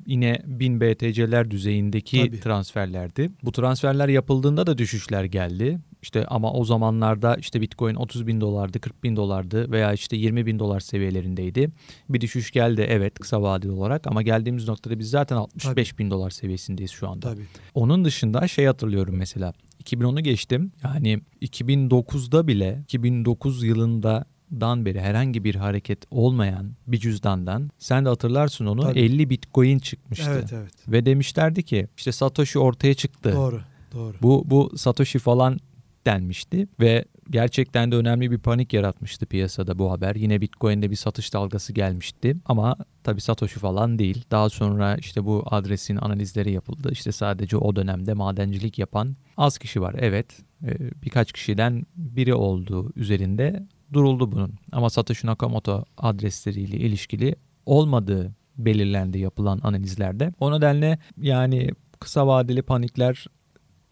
yine 0.06 0.42
1000 0.46 0.82
BTC'ler 0.82 1.52
düzeyindeki 1.52 2.26
tabii. 2.26 2.40
transferlerdi. 2.40 3.32
Bu 3.44 3.52
transferler 3.52 4.08
yapıldığında 4.08 4.68
da 4.68 4.78
düşüşler 4.78 5.24
geldi. 5.24 5.80
İşte 6.02 6.26
ama 6.26 6.54
o 6.54 6.66
zamanlarda 6.66 7.36
işte 7.36 7.62
Bitcoin 7.62 7.96
30 7.96 8.28
bin 8.28 8.42
dolardı, 8.42 8.80
40 8.80 9.04
bin 9.04 9.16
dolardı 9.16 9.72
veya 9.72 9.94
işte 9.94 10.18
20 10.18 10.46
bin 10.46 10.60
dolar 10.60 10.80
seviyelerindeydi. 10.80 11.70
Bir 12.10 12.22
düşüş 12.22 12.52
geldi 12.52 12.86
evet 12.90 13.20
kısa 13.20 13.42
vadeli 13.42 13.72
olarak 13.72 14.08
ama 14.08 14.22
geldiğimiz 14.22 14.68
noktada 14.68 15.00
biz 15.00 15.10
zaten 15.10 15.36
65 15.36 15.90
Tabii. 15.90 15.98
bin 15.98 16.12
dolar 16.12 16.30
seviyesindeyiz 16.30 16.92
şu 16.92 17.10
anda. 17.10 17.34
Tabii. 17.34 17.46
Onun 17.74 18.06
dışında 18.06 18.48
şey 18.48 18.66
hatırlıyorum 18.66 19.16
mesela 19.18 19.54
2010'u 19.84 20.20
geçtim. 20.20 20.72
Yani 20.84 21.22
2009'da 21.42 22.48
bile 22.48 22.80
2009 22.84 23.64
yılında 23.64 24.26
dan 24.52 24.86
beri 24.86 25.02
herhangi 25.02 25.44
bir 25.44 25.56
hareket 25.56 26.00
olmayan 26.12 26.72
bir 26.88 26.98
cüzdandan 26.98 27.70
sen 27.80 28.06
de 28.06 28.10
hatırlarsın 28.10 28.66
onu 28.66 28.82
Tabii. 28.82 29.00
50 29.00 29.30
bitcoin 29.30 29.80
çıkmıştı. 29.80 30.30
Evet 30.34 30.54
evet. 30.54 30.74
Ve 30.88 31.06
demişlerdi 31.06 31.64
ki 31.64 31.88
işte 31.98 32.12
Satoshi 32.12 32.60
ortaya 32.60 32.94
çıktı. 32.94 33.34
Doğru. 33.36 33.62
Doğru. 33.94 34.16
Bu 34.22 34.44
bu 34.46 34.78
Satoshi 34.78 35.20
falan 35.20 35.60
denmişti 36.06 36.68
ve 36.80 37.06
gerçekten 37.30 37.92
de 37.92 37.96
önemli 37.96 38.32
bir 38.32 38.38
panik 38.38 38.74
yaratmıştı 38.74 39.26
piyasada 39.26 39.80
bu 39.80 39.92
haber. 39.92 40.16
Yine 40.16 40.42
Bitcoin'de 40.42 40.92
bir 40.92 40.96
satış 40.96 41.34
dalgası 41.34 41.74
gelmişti 41.74 42.36
ama 42.46 42.76
tabii 43.04 43.22
Satoshi 43.22 43.60
falan 43.60 44.00
değil. 44.00 44.24
Daha 44.32 44.50
sonra 44.50 44.96
işte 44.96 45.26
bu 45.26 45.44
adresin 45.46 45.96
analizleri 45.96 46.52
yapıldı. 46.52 46.90
İşte 46.92 47.12
sadece 47.12 47.58
o 47.58 47.76
dönemde 47.76 48.14
madencilik 48.14 48.80
yapan 48.80 49.16
az 49.38 49.58
kişi 49.58 49.82
var. 49.82 49.96
Evet 49.98 50.40
e, 50.64 50.78
birkaç 51.04 51.32
kişiden 51.32 51.86
biri 51.96 52.34
olduğu 52.34 52.92
üzerinde 52.96 53.68
duruldu 53.94 54.32
bunun. 54.32 54.54
Ama 54.72 54.90
Satoshi 54.90 55.28
Nakamoto 55.28 55.86
adresleriyle 55.98 56.78
ilişkili 56.78 57.36
olmadığı 57.66 58.32
belirlendi 58.58 59.20
yapılan 59.20 59.60
analizlerde. 59.64 60.34
O 60.40 60.52
nedenle 60.52 61.00
yani 61.18 61.70
kısa 62.00 62.28
vadeli 62.28 62.62
panikler 62.62 63.26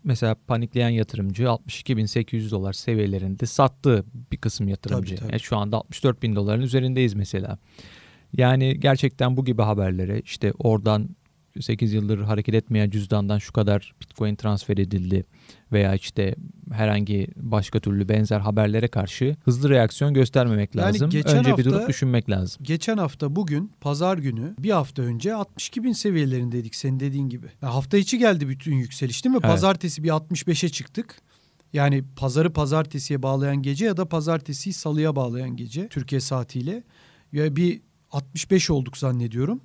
mesela 0.08 0.36
panikleyen 0.48 0.90
yatırımcı 0.90 1.44
62.800 1.44 2.52
dolar 2.52 2.74
seviyelerinde 2.74 3.46
sattı 3.46 4.06
bir 4.32 4.38
kısım 4.38 4.68
yatırımcı. 4.68 5.16
Tabii, 5.16 5.20
tabii. 5.20 5.32
Yani 5.32 5.40
şu 5.40 5.58
anda 5.58 5.78
64 5.78 6.24
bin 6.24 6.36
doların 6.36 6.62
üzerindeyiz 6.62 7.14
mesela. 7.14 7.58
Yani 8.34 8.80
gerçekten 8.80 9.38
bu 9.38 9.46
gibi 9.46 9.62
haberlere 9.62 10.20
işte 10.20 10.54
oradan 10.60 11.10
8 11.62 11.94
yıldır 11.94 12.20
hareket 12.20 12.56
etmeyen 12.56 12.90
cüzdandan 12.90 13.38
şu 13.38 13.54
kadar 13.54 13.94
bitcoin 14.02 14.36
transfer 14.36 14.78
edildi 14.78 15.26
veya 15.72 15.96
işte 15.96 16.36
herhangi 16.72 17.28
başka 17.36 17.80
türlü 17.80 18.10
benzer 18.10 18.40
haberlere 18.40 18.88
karşı 18.88 19.36
hızlı 19.44 19.70
reaksiyon 19.70 20.14
göstermemek 20.14 20.76
yani 20.76 20.86
lazım. 20.88 21.08
Önce 21.08 21.22
hafta, 21.22 21.58
bir 21.58 21.66
durup 21.66 21.90
düşünmek 21.90 22.30
lazım. 22.30 22.64
Geçen 22.64 22.98
hafta 22.98 23.36
bugün 23.36 23.72
pazar 23.82 24.18
günü 24.18 24.56
bir 24.60 24.72
hafta 24.72 25.02
önce 25.02 25.34
62 25.34 25.84
bin 25.84 25.94
seviyelerindeydik 25.94 26.76
senin 26.76 27.00
dediğin 27.00 27.30
gibi. 27.30 27.48
Yani 27.62 27.74
hafta 27.74 27.98
içi 27.98 28.18
geldi 28.18 28.50
bütün 28.50 28.76
yükseliş 28.76 29.26
değil 29.26 29.36
mi? 29.36 29.40
Evet. 29.44 29.52
Pazartesi 29.52 30.04
bir 30.04 30.10
65'e 30.10 30.70
çıktık. 30.70 31.22
Yani 31.74 32.04
pazarı 32.16 32.54
pazartesiye 32.54 33.24
bağlayan 33.24 33.62
gece 33.62 33.86
ya 33.86 33.98
da 33.98 34.06
pazartesiyi 34.06 34.74
salıya 34.74 35.16
bağlayan 35.16 35.56
gece 35.56 35.88
Türkiye 35.88 36.22
saatiyle. 36.22 36.84
Ya 37.32 37.56
bir 37.56 37.82
65 38.12 38.70
olduk 38.70 38.98
zannediyorum 38.98 39.62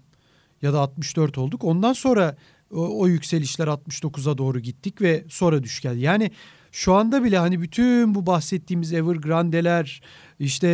ya 0.62 0.72
da 0.72 0.80
64 0.80 1.38
olduk. 1.38 1.64
Ondan 1.64 1.92
sonra 1.92 2.36
o, 2.70 3.00
o 3.00 3.08
yükselişler 3.08 3.66
69'a 3.66 4.38
doğru 4.38 4.60
gittik 4.60 5.02
ve 5.02 5.24
sonra 5.28 5.62
düş 5.62 5.80
geldi. 5.80 6.00
Yani 6.00 6.30
şu 6.72 6.94
anda 6.94 7.24
bile 7.24 7.38
hani 7.38 7.60
bütün 7.60 8.14
bu 8.14 8.26
bahsettiğimiz 8.26 8.92
Evergrande'ler 8.92 10.02
işte 10.38 10.68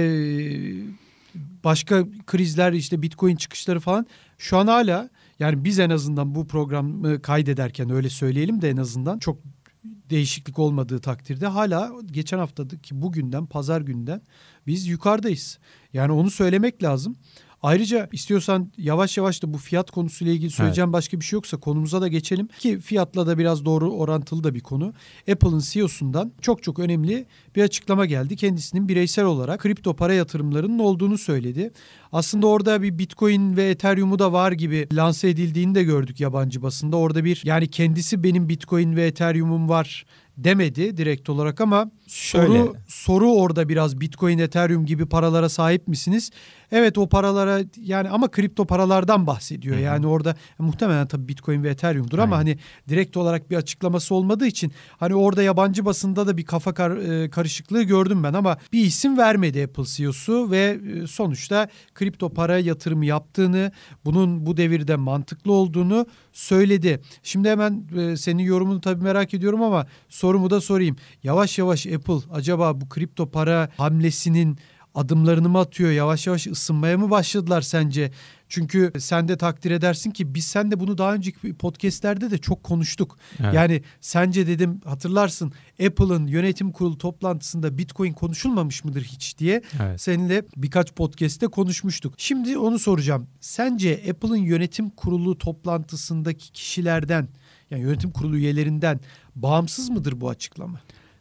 başka 1.64 2.04
krizler 2.26 2.72
işte 2.72 3.02
Bitcoin 3.02 3.36
çıkışları 3.36 3.80
falan 3.80 4.06
şu 4.38 4.58
an 4.58 4.66
hala 4.66 5.10
yani 5.38 5.64
biz 5.64 5.78
en 5.78 5.90
azından 5.90 6.34
bu 6.34 6.46
programı 6.46 7.22
kaydederken 7.22 7.90
öyle 7.90 8.10
söyleyelim 8.10 8.62
de 8.62 8.70
en 8.70 8.76
azından 8.76 9.18
çok 9.18 9.38
değişiklik 9.84 10.58
olmadığı 10.58 10.98
takdirde 10.98 11.46
hala 11.46 11.92
geçen 12.06 12.38
haftadaki 12.38 13.02
bugünden 13.02 13.46
pazar 13.46 13.80
günden 13.80 14.22
biz 14.66 14.86
yukarıdayız. 14.86 15.58
Yani 15.92 16.12
onu 16.12 16.30
söylemek 16.30 16.82
lazım. 16.82 17.16
Ayrıca 17.62 18.08
istiyorsan 18.12 18.72
yavaş 18.76 19.16
yavaş 19.16 19.42
da 19.42 19.54
bu 19.54 19.58
fiyat 19.58 19.90
konusuyla 19.90 20.32
ilgili 20.32 20.50
söyleyeceğim 20.50 20.88
evet. 20.88 20.92
başka 20.92 21.20
bir 21.20 21.24
şey 21.24 21.36
yoksa 21.36 21.56
konumuza 21.56 22.00
da 22.00 22.08
geçelim. 22.08 22.48
Ki 22.58 22.78
fiyatla 22.78 23.26
da 23.26 23.38
biraz 23.38 23.64
doğru 23.64 23.90
orantılı 23.90 24.44
da 24.44 24.54
bir 24.54 24.60
konu. 24.60 24.92
Apple'ın 25.32 25.58
CEO'sundan 25.58 26.32
çok 26.40 26.62
çok 26.62 26.78
önemli 26.78 27.26
bir 27.56 27.62
açıklama 27.62 28.06
geldi. 28.06 28.36
Kendisinin 28.36 28.88
bireysel 28.88 29.24
olarak 29.24 29.60
kripto 29.60 29.96
para 29.96 30.14
yatırımlarının 30.14 30.78
olduğunu 30.78 31.18
söyledi. 31.18 31.70
Aslında 32.12 32.46
orada 32.46 32.82
bir 32.82 32.98
Bitcoin 32.98 33.56
ve 33.56 33.70
Ethereum'u 33.70 34.18
da 34.18 34.32
var 34.32 34.52
gibi 34.52 34.88
lanse 34.92 35.28
edildiğini 35.28 35.74
de 35.74 35.84
gördük 35.84 36.20
yabancı 36.20 36.62
basında. 36.62 36.96
Orada 36.96 37.24
bir 37.24 37.42
yani 37.44 37.68
kendisi 37.68 38.22
benim 38.22 38.48
Bitcoin 38.48 38.96
ve 38.96 39.06
Ethereum'um 39.06 39.68
var 39.68 40.04
demedi 40.38 40.96
direkt 40.96 41.28
olarak 41.28 41.60
ama 41.60 41.90
Şöyle. 42.06 42.46
soru 42.46 42.76
soru 42.88 43.32
orada 43.32 43.68
biraz 43.68 44.00
Bitcoin, 44.00 44.38
Ethereum 44.38 44.86
gibi 44.86 45.06
paralara 45.06 45.48
sahip 45.48 45.88
misiniz? 45.88 46.30
Evet 46.72 46.98
o 46.98 47.08
paralara 47.08 47.60
yani 47.80 48.08
ama 48.08 48.30
kripto 48.30 48.64
paralardan 48.64 49.26
bahsediyor. 49.26 49.76
Hı-hı. 49.76 49.84
Yani 49.84 50.06
orada 50.06 50.36
muhtemelen 50.58 51.06
tabii 51.06 51.28
Bitcoin 51.28 51.62
ve 51.62 51.70
Ethereum'dur 51.70 52.18
ama 52.18 52.36
hani 52.38 52.58
direkt 52.88 53.16
olarak 53.16 53.50
bir 53.50 53.56
açıklaması 53.56 54.14
olmadığı 54.14 54.46
için 54.46 54.72
hani 54.96 55.14
orada 55.14 55.42
yabancı 55.42 55.84
basında 55.84 56.26
da 56.26 56.36
bir 56.36 56.44
kafa 56.44 56.74
kar, 56.74 56.90
e, 56.90 57.30
karışıklığı 57.30 57.82
gördüm 57.82 58.22
ben 58.24 58.32
ama 58.32 58.56
bir 58.72 58.84
isim 58.84 59.18
vermedi 59.18 59.64
Apple 59.64 59.84
CEO'su 59.84 60.50
ve 60.50 60.78
e, 61.02 61.06
sonuçta 61.06 61.68
kripto 61.94 62.28
para 62.28 62.58
yatırımı 62.58 63.06
yaptığını, 63.06 63.72
bunun 64.04 64.46
bu 64.46 64.56
devirde 64.56 64.96
mantıklı 64.96 65.52
olduğunu 65.52 66.06
söyledi. 66.32 67.00
Şimdi 67.22 67.48
hemen 67.48 67.84
e, 67.96 68.16
senin 68.16 68.42
yorumunu 68.42 68.80
tabii 68.80 69.04
merak 69.04 69.34
ediyorum 69.34 69.62
ama 69.62 69.86
sorumu 70.08 70.50
da 70.50 70.60
sorayım. 70.60 70.96
Yavaş 71.22 71.58
yavaş 71.58 71.86
Apple 71.86 72.18
acaba 72.32 72.80
bu 72.80 72.88
kripto 72.88 73.30
para 73.30 73.68
hamlesinin 73.76 74.58
adımlarını 74.94 75.48
mı 75.48 75.58
atıyor? 75.58 75.90
Yavaş 75.90 76.26
yavaş 76.26 76.46
ısınmaya 76.46 76.98
mı 76.98 77.10
başladılar 77.10 77.62
sence? 77.62 78.10
Çünkü 78.48 78.92
sen 78.98 79.28
de 79.28 79.36
takdir 79.36 79.70
edersin 79.70 80.10
ki 80.10 80.34
biz 80.34 80.44
sen 80.44 80.70
de 80.70 80.80
bunu 80.80 80.98
daha 80.98 81.14
önceki 81.14 81.54
podcastlerde 81.54 82.30
de 82.30 82.38
çok 82.38 82.62
konuştuk. 82.62 83.18
Evet. 83.40 83.54
Yani 83.54 83.82
sence 84.00 84.46
dedim 84.46 84.80
hatırlarsın 84.84 85.52
Apple'ın 85.86 86.26
yönetim 86.26 86.72
kurulu 86.72 86.98
toplantısında 86.98 87.78
Bitcoin 87.78 88.12
konuşulmamış 88.12 88.84
mıdır 88.84 89.02
hiç 89.02 89.38
diye 89.38 89.62
evet. 89.82 90.00
seninle 90.00 90.42
birkaç 90.56 90.92
podcast'te 90.92 91.46
konuşmuştuk. 91.46 92.14
Şimdi 92.16 92.58
onu 92.58 92.78
soracağım. 92.78 93.26
Sence 93.40 94.02
Apple'ın 94.10 94.36
yönetim 94.36 94.90
kurulu 94.90 95.38
toplantısındaki 95.38 96.52
kişilerden 96.52 97.28
yani 97.70 97.82
yönetim 97.82 98.10
kurulu 98.10 98.36
üyelerinden 98.36 99.00
bağımsız 99.36 99.88
mıdır 99.90 100.20
bu 100.20 100.28
açıklama? 100.28 100.80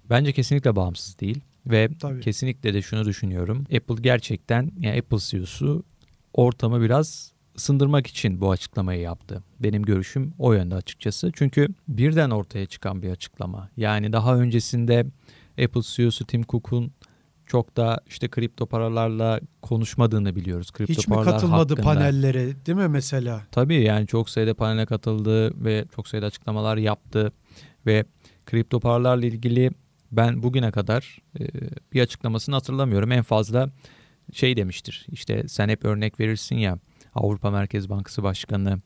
Bence 0.10 0.34
kesinlikle 0.34 0.76
bağımsız 0.76 1.20
değil. 1.20 1.42
Ve 1.68 1.90
Tabii. 2.00 2.22
kesinlikle 2.22 2.74
de 2.74 2.82
şunu 2.82 3.06
düşünüyorum. 3.06 3.66
Apple 3.76 4.02
gerçekten 4.02 4.72
yani 4.80 5.00
Apple 5.00 5.18
CEO'su 5.20 5.84
ortamı 6.34 6.82
biraz 6.82 7.32
ısındırmak 7.58 8.08
için 8.08 8.42
bu 8.42 8.52
açıklamayı 8.52 9.02
yaptı. 9.02 9.44
Benim 9.60 9.84
görüşüm 9.84 10.34
o 10.38 10.54
yönde 10.54 10.76
açıkçası. 10.76 11.32
Çünkü 11.36 11.68
birden 11.88 12.30
ortaya 12.30 12.66
çıkan 12.66 13.02
bir 13.02 13.10
açıklama. 13.10 13.70
Yani 13.78 14.14
daha 14.14 14.38
öncesinde 14.38 15.06
Apple 15.64 15.82
CEO'su 15.82 16.26
Tim 16.26 16.44
Cook'un 16.44 16.92
çok 17.46 17.78
da 17.78 18.00
işte 18.08 18.28
kripto 18.28 18.66
paralarla 18.66 19.40
konuşmadığını 19.62 20.36
biliyoruz. 20.36 20.72
Kripto 20.72 20.94
Hiç 20.94 21.08
mi 21.08 21.16
katılmadı 21.16 21.74
hakkında. 21.74 21.82
panellere 21.82 22.66
değil 22.66 22.78
mi 22.78 22.88
mesela? 22.88 23.48
Tabii 23.52 23.76
yani 23.76 24.08
çok 24.08 24.30
sayıda 24.30 24.54
panele 24.54 24.86
katıldı 24.86 25.66
ve 25.66 25.86
çok 25.96 26.08
sayıda 26.08 26.26
açıklamalar 26.26 26.78
yaptı 26.78 27.32
ve 27.86 28.06
kripto 28.46 28.80
paralarla 28.80 29.26
ilgili 29.26 29.72
ben 30.12 30.44
bugüne 30.44 30.72
kadar 30.72 31.18
e, 31.40 31.46
bir 31.94 32.02
açıklamasını 32.02 32.56
hatırlamıyorum. 32.56 33.12
En 33.12 33.24
fazla 33.24 33.70
şey 34.34 34.58
demiştir. 34.58 35.06
İşte 35.12 35.48
sen 35.48 35.70
hep 35.70 35.86
örnek 35.86 36.20
verirsin 36.20 36.56
ya 36.56 36.80
Avrupa 37.16 37.52
Merkez 37.52 37.90
Bankası 37.90 38.24
Başkanı 38.24 38.80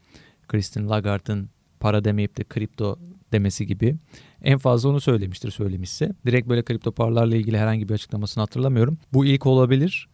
Christine 0.47 0.87
Lagarde'ın 0.87 1.49
para 1.79 2.03
demeyip 2.03 2.37
de 2.37 2.43
kripto 2.43 2.99
demesi 3.31 3.67
gibi 3.67 3.95
en 4.43 4.57
fazla 4.57 4.89
onu 4.89 5.01
söylemiştir 5.01 5.51
söylemişse. 5.51 6.11
Direkt 6.25 6.49
böyle 6.49 6.63
kripto 6.63 6.91
paralarla 6.91 7.35
ilgili 7.35 7.57
herhangi 7.57 7.89
bir 7.89 7.93
açıklamasını 7.93 8.41
hatırlamıyorum. 8.41 8.97
Bu 9.13 9.25
ilk 9.25 9.45
olabilir 9.45 10.09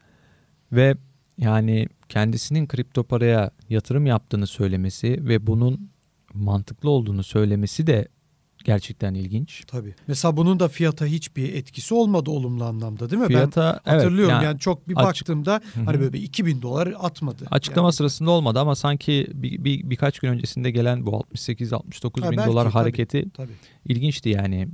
ve 0.72 0.96
yani 1.38 1.88
kendisinin 2.10 2.68
kripto 2.68 3.04
paraya 3.04 3.52
yatırım 3.70 4.06
yaptığını 4.06 4.48
söylemesi 4.48 5.28
ve 5.28 5.48
bunun 5.48 5.90
mantıklı 6.34 6.90
olduğunu 6.90 7.24
söylemesi 7.24 7.88
de 7.88 8.08
gerçekten 8.68 9.14
ilginç. 9.14 9.64
Tabii. 9.68 9.96
Mesela 10.08 10.38
bunun 10.38 10.60
da 10.60 10.68
fiyata 10.68 11.06
hiçbir 11.06 11.54
etkisi 11.54 11.94
olmadı 11.94 12.32
olumlu 12.32 12.64
anlamda 12.64 13.10
değil 13.10 13.22
mi? 13.22 13.28
Fiyata, 13.28 13.82
ben 13.86 13.92
hatırlıyorum 13.92 14.34
evet, 14.34 14.44
yani, 14.44 14.46
yani 14.46 14.60
çok 14.60 14.90
bir 14.90 14.96
açık, 14.96 15.08
baktığımda 15.08 15.62
hı. 15.74 15.82
hani 15.86 16.00
böyle 16.00 16.14
bir 16.14 16.22
2000 16.22 16.62
dolar 16.62 16.94
atmadı. 17.00 17.46
Açıklama 17.52 17.88
yani. 17.88 17.94
sırasında 17.94 18.32
olmadı 18.32 18.60
ama 18.60 18.76
sanki 18.76 19.28
bir, 19.34 19.64
bir, 19.64 19.90
birkaç 19.90 20.20
gün 20.20 20.30
öncesinde 20.30 20.72
gelen 20.72 21.06
bu 21.06 21.10
68-69 21.12 22.32
bin 22.32 22.38
belki, 22.38 22.52
dolar 22.52 22.70
hareketi 22.70 23.22
tabii, 23.22 23.32
tabii. 23.32 23.52
ilginçti 23.86 24.30
yani. 24.30 24.68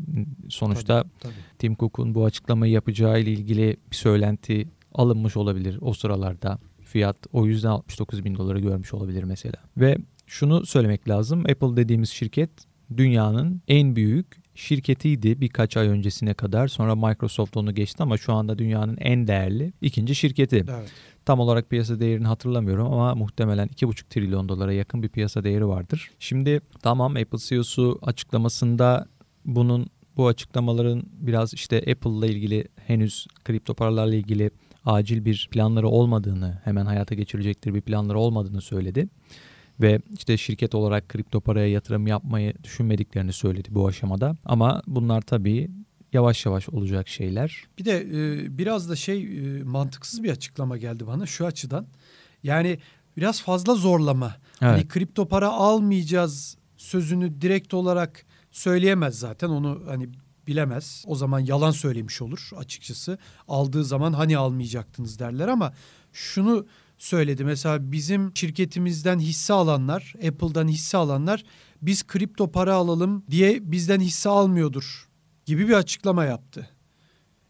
Sonuçta 0.50 1.02
tabii, 1.02 1.14
tabii. 1.20 1.34
Tim 1.60 1.76
Cook'un 1.76 2.16
bu 2.16 2.26
açıklamayı 2.26 2.74
yapacağı 2.74 3.22
ile 3.22 3.32
ilgili 3.32 3.78
bir 3.92 3.96
söylenti 3.96 4.68
alınmış 4.94 5.38
olabilir 5.38 5.78
o 5.82 5.94
sıralarda. 5.94 6.60
Fiyat 6.82 7.18
o 7.34 7.46
yüzden 7.46 7.70
69 7.70 8.26
bin 8.26 8.36
doları 8.36 8.60
görmüş 8.60 8.94
olabilir 8.94 9.24
mesela. 9.24 9.58
Ve 9.78 9.98
şunu 10.28 10.66
söylemek 10.66 11.10
lazım. 11.10 11.40
Apple 11.40 11.76
dediğimiz 11.76 12.10
şirket 12.10 12.73
dünyanın 12.98 13.62
en 13.68 13.96
büyük 13.96 14.44
şirketiydi 14.56 15.42
birkaç 15.42 15.78
ay 15.78 15.88
öncesine 15.88 16.34
kadar. 16.34 16.68
Sonra 16.68 16.96
Microsoft 16.96 17.58
onu 17.58 17.75
geçti 17.75 18.04
ama 18.04 18.18
şu 18.18 18.34
anda 18.34 18.58
dünyanın 18.58 18.98
en 18.98 19.28
değerli 19.28 19.74
ikinci 19.82 20.16
şirketi. 20.16 20.66
Evet. 20.70 20.92
Tam 21.25 21.40
olarak 21.40 21.70
piyasa 21.70 22.00
değerini 22.00 22.28
hatırlamıyorum 22.28 22.94
ama 22.94 23.16
muhtemelen 23.16 23.68
2,5 23.68 24.10
trilyon 24.10 24.50
dolara 24.50 24.74
yakın 24.74 25.04
bir 25.04 25.10
piyasa 25.10 25.44
değeri 25.44 25.68
vardır. 25.68 26.12
Şimdi 26.20 26.62
tamam 26.82 27.16
Apple 27.16 27.38
CEO'su 27.38 28.00
açıklamasında 28.02 29.08
bunun 29.46 29.88
bu 30.18 30.28
açıklamaların 30.28 31.04
biraz 31.13 31.54
işte 31.54 31.78
Apple'la 31.78 32.28
ilgili 32.28 32.68
henüz 32.88 33.28
kripto 33.44 33.74
paralarla 33.74 34.16
ilgili 34.16 34.52
acil 34.86 35.25
bir 35.25 35.48
planları 35.52 35.88
olmadığını, 35.88 36.62
hemen 36.63 36.86
hayata 36.86 37.16
geçirecektir 37.16 37.74
bir 37.74 37.82
planları 37.82 38.20
olmadığını 38.20 38.62
söyledi 38.62 39.08
ve 39.84 40.00
işte 40.18 40.38
şirket 40.38 40.75
olarak 40.75 41.10
kripto 41.10 41.42
paraya 41.42 41.68
yatırım 41.68 42.08
yapmayı 42.08 42.54
düşünmediklerini 42.63 43.34
söyledi 43.34 43.68
bu 43.72 43.88
aşamada. 43.88 44.38
Ama 44.46 44.82
bunlar 44.88 45.22
tabii 45.22 45.72
yavaş 46.13 46.46
yavaş 46.46 46.70
olacak 46.70 47.08
şeyler. 47.08 47.63
Bir 47.78 47.86
de 47.86 48.02
e, 48.02 48.58
biraz 48.58 48.90
da 48.90 48.96
şey 48.96 49.24
e, 49.24 49.63
mantıksız 49.63 50.24
bir 50.24 50.32
açıklama 50.32 50.78
geldi 50.78 51.08
bana 51.08 51.25
şu 51.25 51.46
açıdan. 51.46 51.88
Yani 52.44 52.80
biraz 53.18 53.42
fazla 53.42 53.75
zorlama. 53.75 54.25
Hani 54.25 54.38
evet. 54.62 54.72
Hani 54.72 54.88
kripto 54.88 55.28
para 55.28 55.50
almayacağız 55.50 56.58
sözünü 56.78 57.42
direkt 57.42 57.74
olarak 57.74 58.25
söyleyemez 58.52 59.20
zaten. 59.20 59.50
Onu 59.50 59.84
hani 59.88 60.10
bilemez. 60.48 61.04
O 61.08 61.16
zaman 61.16 61.40
yalan 61.40 61.72
söylemiş 61.72 62.22
olur 62.22 62.50
açıkçası. 62.58 63.18
Aldığı 63.48 63.84
zaman 63.84 64.13
hani 64.13 64.38
almayacaktınız 64.38 65.20
derler 65.20 65.48
ama 65.48 65.74
şunu 66.13 66.66
söyledi. 67.04 67.44
Mesela 67.46 67.92
bizim 67.92 68.32
şirketimizden 68.36 69.20
hisse 69.20 69.54
alanlar, 69.54 70.14
Apple'dan 70.28 70.68
hisse 70.68 70.98
alanlar 70.98 71.44
biz 71.82 72.08
kripto 72.08 72.52
para 72.52 72.76
alalım 72.76 73.24
diye 73.32 73.72
bizden 73.72 74.00
hisse 74.00 74.30
almıyordur 74.30 75.10
gibi 75.46 75.68
bir 75.68 75.74
açıklama 75.74 76.26
yaptı. 76.26 76.70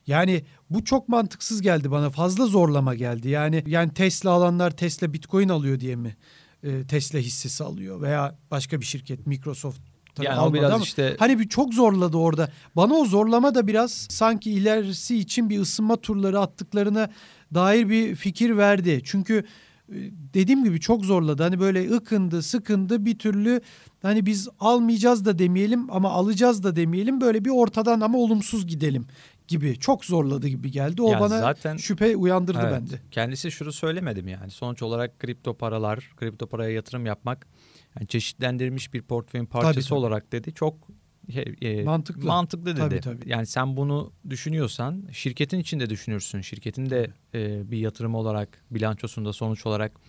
Yani 0.07 0.45
bu 0.69 0.83
çok 0.83 1.09
mantıksız 1.09 1.61
geldi 1.61 1.91
bana. 1.91 2.09
Fazla 2.09 2.45
zorlama 2.45 2.95
geldi. 2.95 3.29
Yani 3.29 3.63
yani 3.67 3.93
Tesla 3.93 4.31
alanlar 4.31 4.71
Tesla 4.71 5.13
Bitcoin 5.13 5.49
alıyor 5.49 5.79
diye 5.79 5.95
mi 5.95 6.17
e, 6.63 6.87
Tesla 6.87 7.19
hissesi 7.19 7.63
alıyor 7.63 8.01
veya 8.01 8.37
başka 8.51 8.79
bir 8.79 8.85
şirket 8.85 9.27
Microsoft 9.27 9.81
Tabii 10.15 10.25
yani 10.25 10.39
o 10.39 10.53
biraz 10.53 10.71
ama 10.71 10.83
işte 10.83 11.15
hani 11.19 11.39
bir 11.39 11.49
çok 11.49 11.73
zorladı 11.73 12.17
orada. 12.17 12.49
Bana 12.75 12.93
o 12.93 13.05
zorlama 13.05 13.55
da 13.55 13.67
biraz 13.67 13.91
sanki 13.91 14.51
ilerisi 14.51 15.17
için 15.17 15.49
bir 15.49 15.59
ısınma 15.59 15.97
turları 15.97 16.39
attıklarına 16.39 17.09
dair 17.53 17.89
bir 17.89 18.15
fikir 18.15 18.57
verdi. 18.57 19.01
Çünkü 19.03 19.43
e, 19.89 19.95
dediğim 20.33 20.63
gibi 20.63 20.79
çok 20.79 21.05
zorladı. 21.05 21.43
Hani 21.43 21.59
böyle 21.59 21.91
ıkındı, 21.91 22.43
sıkındı 22.43 23.05
bir 23.05 23.19
türlü 23.19 23.61
hani 24.01 24.25
biz 24.25 24.49
almayacağız 24.59 25.25
da 25.25 25.39
demeyelim 25.39 25.91
ama 25.91 26.11
alacağız 26.11 26.63
da 26.63 26.75
demeyelim. 26.75 27.21
Böyle 27.21 27.45
bir 27.45 27.49
ortadan 27.49 28.01
ama 28.01 28.17
olumsuz 28.17 28.67
gidelim 28.67 29.05
gibi 29.47 29.79
çok 29.79 30.05
zorladı 30.05 30.47
gibi 30.47 30.71
geldi. 30.71 31.01
O 31.01 31.11
yani 31.11 31.21
bana 31.21 31.39
zaten, 31.39 31.77
şüphe 31.77 32.15
uyandırdı 32.15 32.59
evet, 32.63 32.71
bende. 32.71 33.01
Kendisi 33.11 33.51
şunu 33.51 33.71
söylemedim 33.71 34.27
yani. 34.27 34.51
Sonuç 34.51 34.81
olarak 34.81 35.19
kripto 35.19 35.53
paralar, 35.53 36.11
kripto 36.17 36.47
paraya 36.47 36.71
yatırım 36.71 37.05
yapmak 37.05 37.47
yani 37.99 38.07
çeşitlendirilmiş 38.07 38.93
bir 38.93 39.01
portföyün 39.01 39.45
parçası 39.45 39.73
tabii, 39.73 39.83
tabii. 39.83 39.99
olarak 39.99 40.31
dedi. 40.31 40.53
Çok 40.53 40.87
e, 41.61 41.83
mantıklı. 41.83 42.27
mantıklı 42.27 42.65
dedi. 42.65 42.79
Tabii, 42.79 42.99
tabii. 43.01 43.29
Yani 43.29 43.45
sen 43.45 43.77
bunu 43.77 44.13
düşünüyorsan 44.29 45.07
şirketin 45.11 45.59
içinde 45.59 45.89
düşünürsün. 45.89 46.41
Şirketin 46.41 46.89
de 46.89 47.11
e, 47.33 47.71
bir 47.71 47.77
yatırım 47.77 48.15
olarak 48.15 48.63
bilançosunda 48.71 49.33
sonuç 49.33 49.65
olarak 49.65 49.99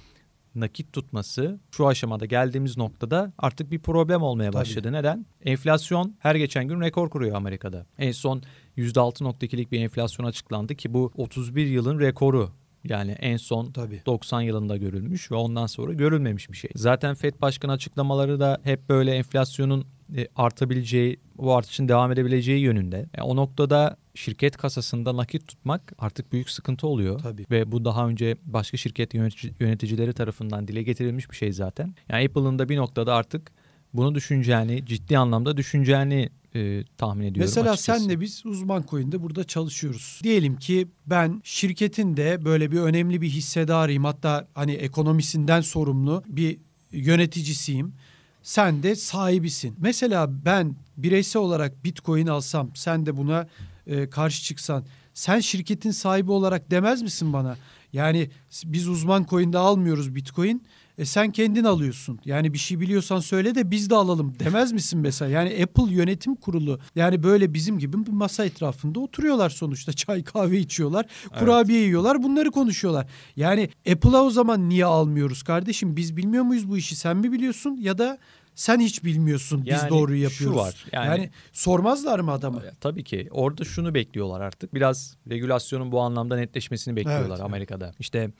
nakit 0.54 0.92
tutması 0.92 1.60
şu 1.70 1.86
aşamada 1.86 2.26
geldiğimiz 2.26 2.76
noktada 2.76 3.32
artık 3.38 3.70
bir 3.70 3.78
problem 3.78 4.22
olmaya 4.22 4.52
başladı. 4.52 4.82
Tabii. 4.82 4.92
Neden? 4.92 5.26
Enflasyon 5.44 6.16
her 6.18 6.34
geçen 6.34 6.68
gün 6.68 6.80
rekor 6.80 7.10
kuruyor 7.10 7.36
Amerika'da. 7.36 7.86
En 7.98 8.12
son 8.12 8.42
%6.2'lik 8.76 9.72
bir 9.72 9.80
enflasyon 9.80 10.26
açıklandı 10.26 10.74
ki 10.74 10.94
bu 10.94 11.12
31 11.14 11.66
yılın 11.66 12.00
rekoru 12.00 12.50
Yani 12.84 13.10
en 13.10 13.36
son 13.36 13.72
Tabii. 13.72 14.02
90 14.06 14.40
yılında 14.40 14.76
görülmüş 14.76 15.30
ve 15.30 15.34
ondan 15.34 15.66
sonra 15.66 15.92
görülmemiş 15.92 16.50
bir 16.50 16.56
şey. 16.56 16.70
Zaten 16.74 17.14
FED 17.14 17.34
Başkanı 17.40 17.72
açıklamaları 17.72 18.40
da 18.40 18.58
hep 18.62 18.88
böyle 18.88 19.12
enflasyonun 19.12 19.86
e, 20.16 20.26
artabileceği, 20.36 21.20
bu 21.36 21.54
artışın 21.54 21.88
devam 21.88 22.12
edebileceği 22.12 22.60
yönünde. 22.60 23.06
E, 23.14 23.22
o 23.22 23.36
noktada 23.36 23.96
şirket 24.14 24.56
kasasında 24.56 25.16
nakit 25.16 25.48
tutmak 25.48 25.92
artık 25.98 26.32
büyük 26.32 26.50
sıkıntı 26.50 26.86
oluyor. 26.86 27.18
Tabii. 27.18 27.46
Ve 27.50 27.72
bu 27.72 27.84
daha 27.84 28.08
önce 28.08 28.36
başka 28.44 28.76
şirket 28.76 29.14
yöneticileri 29.60 30.12
tarafından 30.12 30.68
dile 30.68 30.82
getirilmiş 30.82 31.30
bir 31.30 31.36
şey 31.36 31.52
zaten. 31.52 31.94
Yani 32.08 32.26
Apple'ın 32.26 32.58
da 32.58 32.68
bir 32.68 32.76
noktada 32.76 33.14
artık 33.14 33.52
bunu 33.94 34.14
düşüneceğini, 34.14 34.86
ciddi 34.86 35.18
anlamda 35.18 35.56
düşüneceğini 35.56 36.28
e, 36.54 36.84
tahmin 36.98 37.24
ediyorum 37.26 37.50
Mesela 37.50 37.72
açıkçası. 37.72 38.00
senle 38.00 38.20
biz 38.20 38.46
uzman 38.46 38.84
coin'de 38.90 39.22
burada 39.22 39.44
çalışıyoruz. 39.44 40.20
Diyelim 40.22 40.56
ki 40.56 40.88
ben 41.06 41.40
şirketin 41.44 42.16
de 42.16 42.44
böyle 42.44 42.72
bir 42.72 42.78
önemli 42.78 43.20
bir 43.20 43.28
hissedarıyım. 43.28 44.04
Hatta 44.04 44.48
hani 44.54 44.72
ekonomisinden 44.72 45.60
sorumlu 45.60 46.22
bir 46.28 46.58
yöneticisiyim. 46.92 47.94
Sen 48.42 48.82
de 48.82 48.96
sahibisin. 48.96 49.74
Mesela 49.78 50.44
ben 50.44 50.76
bireysel 50.96 51.42
olarak 51.42 51.84
Bitcoin 51.84 52.26
alsam, 52.26 52.70
sen 52.74 53.06
de 53.06 53.16
buna 53.16 53.48
e, 53.86 54.10
karşı 54.10 54.42
çıksan, 54.42 54.84
sen 55.14 55.40
şirketin 55.40 55.90
sahibi 55.90 56.30
olarak 56.30 56.70
demez 56.70 57.02
misin 57.02 57.32
bana? 57.32 57.56
Yani 57.92 58.30
biz 58.64 58.88
uzman 58.88 59.26
coin'de 59.30 59.58
almıyoruz 59.58 60.14
Bitcoin. 60.14 60.62
E 60.98 61.04
sen 61.04 61.32
kendin 61.32 61.64
alıyorsun. 61.64 62.20
Yani 62.24 62.52
bir 62.52 62.58
şey 62.58 62.80
biliyorsan 62.80 63.20
söyle 63.20 63.54
de 63.54 63.70
biz 63.70 63.90
de 63.90 63.94
alalım 63.94 64.34
demez 64.38 64.72
misin 64.72 65.00
mesela? 65.00 65.30
Yani 65.30 65.62
Apple 65.62 65.94
yönetim 65.94 66.34
kurulu 66.34 66.80
yani 66.94 67.22
böyle 67.22 67.54
bizim 67.54 67.78
gibi 67.78 68.06
bir 68.06 68.12
masa 68.12 68.44
etrafında 68.44 69.00
oturuyorlar 69.00 69.50
sonuçta. 69.50 69.92
Çay 70.04 70.24
kahve 70.24 70.58
içiyorlar, 70.58 71.06
kurabiye 71.38 71.78
evet. 71.78 71.88
yiyorlar, 71.88 72.22
bunları 72.22 72.50
konuşuyorlar. 72.50 73.06
Yani 73.36 73.68
Apple'a 73.92 74.22
o 74.22 74.30
zaman 74.30 74.68
niye 74.68 74.84
almıyoruz 74.84 75.42
kardeşim? 75.42 75.96
Biz 75.96 76.16
bilmiyor 76.16 76.44
muyuz 76.44 76.68
bu 76.68 76.76
işi? 76.76 76.96
Sen 76.96 77.16
mi 77.16 77.32
biliyorsun 77.32 77.76
ya 77.80 77.98
da 77.98 78.18
sen 78.54 78.80
hiç 78.80 79.04
bilmiyorsun 79.04 79.62
yani 79.64 79.82
biz 79.82 79.90
doğruyu 79.90 80.22
yapıyoruz. 80.22 80.56
Şu 80.56 80.60
var. 80.60 80.86
Yani, 80.92 81.06
yani 81.06 81.30
sormazlar 81.52 82.20
mı 82.20 82.32
adamı? 82.32 82.62
Tabii 82.80 83.04
ki. 83.04 83.28
Orada 83.30 83.64
şunu 83.64 83.94
bekliyorlar 83.94 84.40
artık. 84.40 84.74
Biraz 84.74 85.16
regülasyonun 85.30 85.92
bu 85.92 86.00
anlamda 86.00 86.36
netleşmesini 86.36 86.96
bekliyorlar 86.96 87.28
evet, 87.28 87.40
Amerika'da. 87.40 87.84
Evet. 87.84 87.96
İşte 87.98 88.30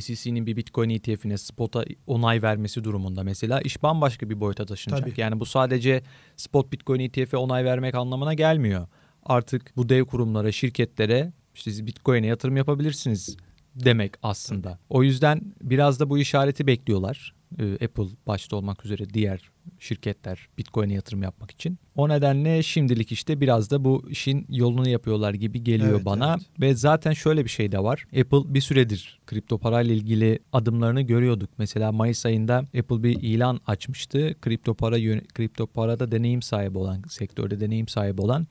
SEC'nin 0.00 0.46
bir 0.46 0.56
Bitcoin 0.56 0.90
ETF'ine 0.90 1.38
spot'a 1.38 1.84
onay 2.06 2.42
vermesi 2.42 2.84
durumunda 2.84 3.22
mesela 3.22 3.60
iş 3.60 3.82
bambaşka 3.82 4.30
bir 4.30 4.40
boyuta 4.40 4.66
taşınacak. 4.66 5.08
Tabii. 5.08 5.20
Yani 5.20 5.40
bu 5.40 5.46
sadece 5.46 6.02
spot 6.36 6.72
Bitcoin 6.72 7.00
ETF'e 7.00 7.36
onay 7.36 7.64
vermek 7.64 7.94
anlamına 7.94 8.34
gelmiyor. 8.34 8.86
Artık 9.22 9.76
bu 9.76 9.88
dev 9.88 10.04
kurumlara, 10.04 10.52
şirketlere 10.52 11.32
siz 11.54 11.86
Bitcoin'e 11.86 12.26
yatırım 12.26 12.56
yapabilirsiniz 12.56 13.36
demek 13.74 14.12
aslında. 14.22 14.78
O 14.88 15.02
yüzden 15.02 15.40
biraz 15.62 16.00
da 16.00 16.10
bu 16.10 16.18
işareti 16.18 16.66
bekliyorlar. 16.66 17.34
Ee, 17.58 17.84
Apple 17.84 18.04
başta 18.26 18.56
olmak 18.56 18.84
üzere 18.84 19.10
diğer 19.14 19.50
şirketler 19.78 20.48
Bitcoin'e 20.58 20.94
yatırım 20.94 21.22
yapmak 21.22 21.50
için. 21.50 21.78
O 21.94 22.08
nedenle 22.08 22.62
şimdilik 22.62 23.12
işte 23.12 23.40
biraz 23.40 23.70
da 23.70 23.84
bu 23.84 24.10
işin 24.10 24.46
yolunu 24.48 24.88
yapıyorlar 24.88 25.34
gibi 25.34 25.64
geliyor 25.64 25.94
evet, 25.94 26.04
bana. 26.04 26.34
Evet. 26.34 26.46
Ve 26.60 26.74
zaten 26.74 27.12
şöyle 27.12 27.44
bir 27.44 27.50
şey 27.50 27.72
de 27.72 27.78
var. 27.78 28.06
Apple 28.20 28.54
bir 28.54 28.60
süredir 28.60 29.20
kripto 29.26 29.58
parayla 29.58 29.94
ilgili 29.94 30.38
adımlarını 30.52 31.00
görüyorduk. 31.02 31.50
Mesela 31.58 31.92
Mayıs 31.92 32.26
ayında 32.26 32.58
Apple 32.58 33.02
bir 33.02 33.22
ilan 33.22 33.60
açmıştı. 33.66 34.34
Kripto 34.40 34.74
para 34.74 34.96
kripto 35.34 35.66
parada 35.66 36.12
deneyim 36.12 36.42
sahibi 36.42 36.78
olan, 36.78 37.02
sektörde 37.08 37.60
deneyim 37.60 37.88
sahibi 37.88 38.20
olan 38.20 38.46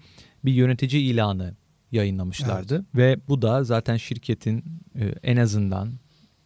bir 0.45 0.53
yönetici 0.53 1.03
ilanı 1.03 1.55
yayınlamışlardı. 1.91 2.75
Evet. 2.75 2.95
Ve 2.95 3.19
bu 3.27 3.41
da 3.41 3.63
zaten 3.63 3.97
şirketin 3.97 4.63
e, 4.95 5.15
en 5.23 5.37
azından 5.37 5.91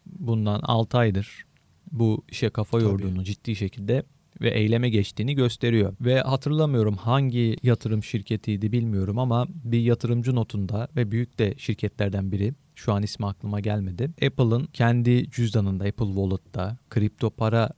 bundan 0.06 0.60
6 0.64 0.98
aydır 0.98 1.46
bu 1.92 2.24
işe 2.32 2.50
kafa 2.50 2.80
yorduğunu 2.80 3.16
Tabii. 3.16 3.26
ciddi 3.26 3.56
şekilde 3.56 4.04
ve 4.42 4.50
eyleme 4.50 4.90
geçtiğini 4.90 5.36
gösteriyor. 5.36 5.94
Ve 6.02 6.22
hatırlamıyorum 6.22 6.98
hangi 6.98 7.58
yatırım 7.64 8.04
şirketiydi 8.04 8.72
bilmiyorum 8.72 9.20
ama 9.20 9.48
bir 9.64 9.80
yatırımcı 9.80 10.36
notunda 10.36 10.88
ve 10.96 11.12
büyük 11.12 11.40
de 11.40 11.54
şirketlerden 11.58 12.32
biri 12.32 12.54
şu 12.76 12.94
an 12.94 13.04
ismi 13.04 13.26
aklıma 13.26 13.60
gelmedi. 13.60 14.04
Apple'ın 14.26 14.66
kendi 14.66 15.30
cüzdanında 15.32 15.84
Apple 15.84 16.06
Wallet'ta 16.06 16.78
kripto 16.90 17.30
para 17.30 17.70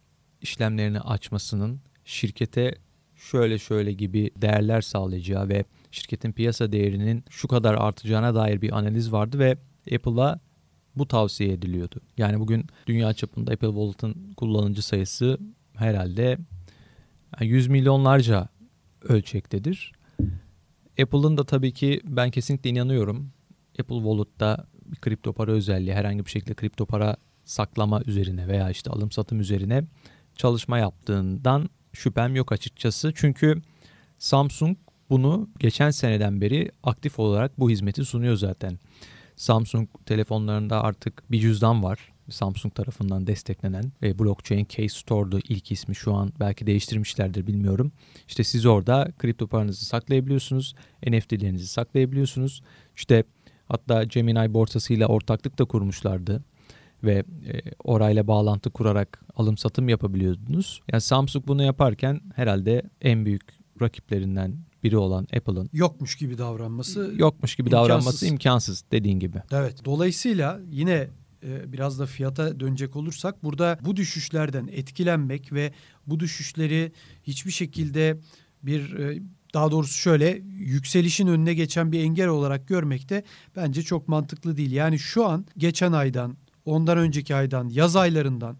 işlemlerini 0.41 0.99
açmasının 0.99 1.81
şirkete 2.05 2.75
şöyle 3.15 3.57
şöyle 3.57 3.93
gibi 3.93 4.31
değerler 4.35 4.81
sağlayacağı 4.81 5.49
ve 5.49 5.65
şirketin 5.91 6.31
piyasa 6.31 6.71
değerinin 6.71 7.23
şu 7.29 7.47
kadar 7.47 7.73
artacağına 7.73 8.35
dair 8.35 8.61
bir 8.61 8.77
analiz 8.77 9.11
vardı 9.11 9.39
ve 9.39 9.57
Apple'a 9.95 10.39
bu 10.99 11.07
tavsiye 11.07 11.53
ediliyordu. 11.53 12.01
Yani 12.17 12.39
bugün 12.39 12.65
dünya 12.87 13.13
çapında 13.13 13.51
Apple 13.51 13.67
Wallet'ın 13.67 14.33
kullanıcı 14.37 14.81
sayısı 14.85 15.37
herhalde 15.75 16.37
100 17.41 17.67
milyonlarca 17.67 18.47
ölçektedir. 19.01 19.91
Apple'ın 21.01 21.37
da 21.37 21.43
tabii 21.43 21.71
ki 21.71 22.01
ben 22.03 22.31
kesinlikle 22.31 22.69
inanıyorum. 22.69 23.31
Apple 23.79 23.95
Wallet'ta 23.95 24.65
bir 24.85 24.95
kripto 24.95 25.33
para 25.33 25.51
özelliği 25.51 25.93
herhangi 25.93 26.25
bir 26.25 26.31
şekilde 26.31 26.53
kripto 26.53 26.85
para 26.85 27.17
saklama 27.45 28.01
üzerine 28.05 28.47
veya 28.47 28.69
işte 28.69 28.89
alım 28.89 29.11
satım 29.11 29.39
üzerine 29.39 29.83
çalışma 30.35 30.77
yaptığından 30.77 31.69
şüphem 31.93 32.35
yok 32.35 32.51
açıkçası. 32.51 33.11
Çünkü 33.15 33.61
Samsung 34.17 34.77
bunu 35.09 35.49
geçen 35.59 35.89
seneden 35.89 36.41
beri 36.41 36.71
aktif 36.83 37.19
olarak 37.19 37.59
bu 37.59 37.69
hizmeti 37.69 38.05
sunuyor 38.05 38.35
zaten. 38.35 38.79
Samsung 39.37 39.89
telefonlarında 40.05 40.83
artık 40.83 41.31
bir 41.31 41.39
cüzdan 41.39 41.83
var. 41.83 42.13
Samsung 42.29 42.75
tarafından 42.75 43.27
desteklenen 43.27 43.91
ve 44.01 44.19
Blockchain 44.19 44.65
Case 44.69 44.89
Store'du 44.89 45.39
ilk 45.39 45.71
ismi 45.71 45.95
şu 45.95 46.13
an 46.13 46.33
belki 46.39 46.67
değiştirmişlerdir 46.67 47.47
bilmiyorum. 47.47 47.91
İşte 48.27 48.43
siz 48.43 48.65
orada 48.65 49.11
kripto 49.19 49.47
paranızı 49.47 49.85
saklayabiliyorsunuz, 49.85 50.75
NFT'lerinizi 51.07 51.67
saklayabiliyorsunuz. 51.67 52.61
İşte 52.95 53.23
hatta 53.65 54.03
Gemini 54.03 54.53
borsasıyla 54.53 55.07
ortaklık 55.07 55.59
da 55.59 55.65
kurmuşlardı 55.65 56.43
ve 57.03 57.23
e, 57.47 57.61
orayla 57.83 58.27
bağlantı 58.27 58.69
kurarak 58.69 59.21
alım 59.35 59.57
satım 59.57 59.89
yapabiliyordunuz. 59.89 60.81
Yani 60.91 61.01
Samsung 61.01 61.47
bunu 61.47 61.63
yaparken 61.63 62.21
herhalde 62.35 62.81
en 63.01 63.25
büyük 63.25 63.43
rakiplerinden 63.81 64.66
biri 64.87 64.97
olan 64.97 65.27
Apple'ın 65.37 65.69
yokmuş 65.73 66.15
gibi 66.15 66.37
davranması 66.37 67.13
yokmuş 67.15 67.55
gibi 67.55 67.69
imkansız. 67.69 67.89
davranması 67.89 68.25
imkansız 68.27 68.83
dediğin 68.91 69.19
gibi. 69.19 69.41
Evet. 69.51 69.85
Dolayısıyla 69.85 70.59
yine 70.71 71.07
e, 71.43 71.73
biraz 71.73 71.99
da 71.99 72.05
fiyata 72.05 72.59
dönecek 72.59 72.95
olursak 72.95 73.43
burada 73.43 73.79
bu 73.81 73.95
düşüşlerden 73.95 74.69
etkilenmek 74.71 75.53
ve 75.53 75.71
bu 76.07 76.19
düşüşleri 76.19 76.91
hiçbir 77.23 77.51
şekilde 77.51 78.17
bir 78.63 78.93
e, 78.93 79.21
daha 79.53 79.71
doğrusu 79.71 79.93
şöyle 79.93 80.41
yükselişin 80.57 81.27
önüne 81.27 81.53
geçen 81.53 81.91
bir 81.91 81.99
engel 81.99 82.27
olarak 82.27 82.67
görmek 82.67 83.09
de 83.09 83.23
bence 83.55 83.83
çok 83.83 84.07
mantıklı 84.07 84.57
değil. 84.57 84.71
Yani 84.71 84.99
şu 84.99 85.25
an 85.25 85.45
geçen 85.57 85.91
aydan, 85.91 86.37
ondan 86.65 86.97
önceki 86.97 87.35
aydan, 87.35 87.69
yaz 87.69 87.95
aylarından 87.95 88.57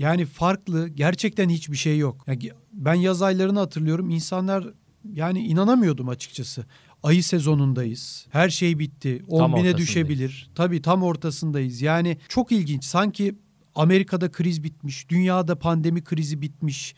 yani 0.00 0.26
farklı 0.26 0.88
gerçekten 0.88 1.48
hiçbir 1.48 1.76
şey 1.76 1.98
yok. 1.98 2.24
Yani 2.26 2.50
ben 2.72 2.94
yaz 2.94 3.22
aylarını 3.22 3.58
hatırlıyorum. 3.58 4.10
İnsanlar 4.10 4.66
yani 5.12 5.46
inanamıyordum 5.46 6.08
açıkçası. 6.08 6.66
Ayı 7.02 7.24
sezonundayız. 7.24 8.26
Her 8.30 8.50
şey 8.50 8.78
bitti. 8.78 9.22
10 9.28 9.56
bine 9.56 9.76
düşebilir. 9.76 10.50
Tabii 10.54 10.82
tam 10.82 11.02
ortasındayız. 11.02 11.82
Yani 11.82 12.18
çok 12.28 12.52
ilginç. 12.52 12.84
Sanki 12.84 13.34
Amerika'da 13.74 14.30
kriz 14.30 14.62
bitmiş. 14.64 15.08
Dünyada 15.08 15.58
pandemi 15.58 16.04
krizi 16.04 16.42
bitmiş. 16.42 16.94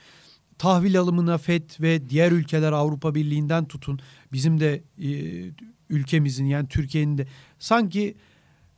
Tahvil 0.58 0.98
alımına 0.98 1.38
FED 1.38 1.70
ve 1.80 2.10
diğer 2.10 2.32
ülkeler 2.32 2.72
Avrupa 2.72 3.14
Birliği'nden 3.14 3.64
tutun. 3.64 4.00
Bizim 4.32 4.60
de 4.60 4.82
e, 4.98 5.08
ülkemizin 5.90 6.46
yani 6.46 6.68
Türkiye'nin 6.68 7.18
de 7.18 7.26
sanki 7.58 8.16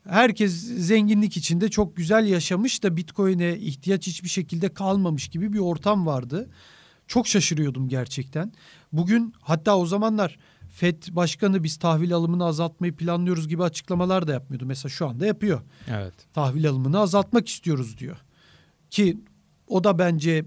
herkes 0.08 0.52
zenginlik 0.62 1.36
içinde 1.36 1.68
çok 1.68 1.96
güzel 1.96 2.26
yaşamış 2.26 2.82
da 2.82 2.96
Bitcoin'e 2.96 3.56
ihtiyaç 3.58 4.06
hiçbir 4.06 4.28
şekilde 4.28 4.68
kalmamış 4.68 5.28
gibi 5.28 5.52
bir 5.52 5.58
ortam 5.58 6.06
vardı. 6.06 6.50
Çok 7.06 7.28
şaşırıyordum 7.28 7.88
gerçekten. 7.88 8.52
Bugün 8.96 9.34
hatta 9.40 9.78
o 9.78 9.86
zamanlar 9.86 10.38
FED 10.70 11.02
başkanı 11.10 11.64
biz 11.64 11.76
tahvil 11.76 12.14
alımını 12.14 12.44
azaltmayı 12.44 12.96
planlıyoruz 12.96 13.48
gibi 13.48 13.62
açıklamalar 13.62 14.26
da 14.26 14.32
yapmıyordu. 14.32 14.66
Mesela 14.66 14.90
şu 14.90 15.08
anda 15.08 15.26
yapıyor. 15.26 15.60
Evet. 15.90 16.14
Tahvil 16.32 16.68
alımını 16.68 16.98
azaltmak 16.98 17.48
istiyoruz 17.48 17.98
diyor. 17.98 18.16
Ki 18.90 19.18
o 19.68 19.84
da 19.84 19.98
bence 19.98 20.44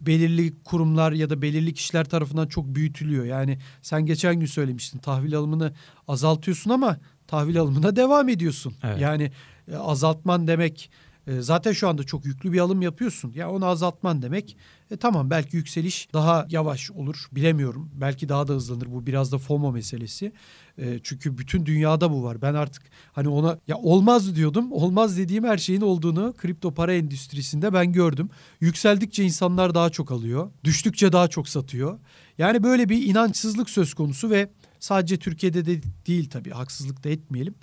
belirli 0.00 0.62
kurumlar 0.62 1.12
ya 1.12 1.30
da 1.30 1.42
belirli 1.42 1.74
kişiler 1.74 2.04
tarafından 2.04 2.46
çok 2.46 2.66
büyütülüyor. 2.66 3.24
Yani 3.24 3.58
sen 3.82 4.06
geçen 4.06 4.40
gün 4.40 4.46
söylemiştin 4.46 4.98
tahvil 4.98 5.36
alımını 5.36 5.72
azaltıyorsun 6.08 6.70
ama 6.70 6.98
tahvil 7.26 7.60
alımına 7.60 7.96
devam 7.96 8.28
ediyorsun. 8.28 8.74
Evet. 8.82 9.00
Yani 9.00 9.32
e, 9.68 9.76
azaltman 9.76 10.46
demek 10.46 10.90
E, 11.26 11.40
zaten 11.40 11.72
şu 11.72 11.88
anda 11.88 12.04
çok 12.04 12.24
yüklü 12.24 12.52
bir 12.52 12.58
alım 12.58 12.82
yapıyorsun. 12.82 13.32
Ya 13.34 13.50
onu 13.50 13.66
azaltman 13.66 14.22
demek. 14.22 14.56
E, 14.90 14.96
tamam 14.96 15.30
belki 15.30 15.56
yükseliş 15.56 16.08
daha 16.12 16.46
yavaş 16.50 16.90
olur. 16.90 17.26
Bilemiyorum. 17.32 17.90
Belki 17.94 18.28
daha 18.28 18.48
da 18.48 18.52
hızlanır. 18.52 18.86
Bu 18.92 19.06
biraz 19.06 19.32
da 19.32 19.38
FOMO 19.38 19.72
meselesi. 19.72 20.32
E, 20.78 21.00
çünkü 21.02 21.38
bütün 21.38 21.66
dünyada 21.66 22.10
bu 22.10 22.22
var. 22.24 22.42
Ben 22.42 22.54
artık 22.54 22.82
hani 23.12 23.28
ona 23.28 23.58
ya 23.68 23.76
olmaz 23.76 24.36
diyordum. 24.36 24.72
Olmaz 24.72 25.18
dediğim 25.18 25.44
her 25.44 25.58
şeyin 25.58 25.80
olduğunu 25.80 26.34
kripto 26.36 26.74
para 26.74 26.94
endüstrisinde 26.94 27.72
ben 27.72 27.92
gördüm. 27.92 28.30
Yükseldikçe 28.60 29.24
insanlar 29.24 29.74
daha 29.74 29.90
çok 29.90 30.10
alıyor. 30.10 30.50
Düştükçe 30.64 31.12
daha 31.12 31.28
çok 31.28 31.48
satıyor. 31.48 31.98
Yani 32.38 32.62
böyle 32.62 32.88
bir 32.88 33.06
inançsızlık 33.06 33.70
söz 33.70 33.94
konusu 33.94 34.30
ve 34.30 34.50
sadece 34.80 35.16
Türkiye'de 35.16 35.66
de 35.66 35.80
değil 36.06 36.30
tabii 36.30 36.50
haksızlık 36.50 37.04
da 37.04 37.08
etmeyelim. 37.08 37.54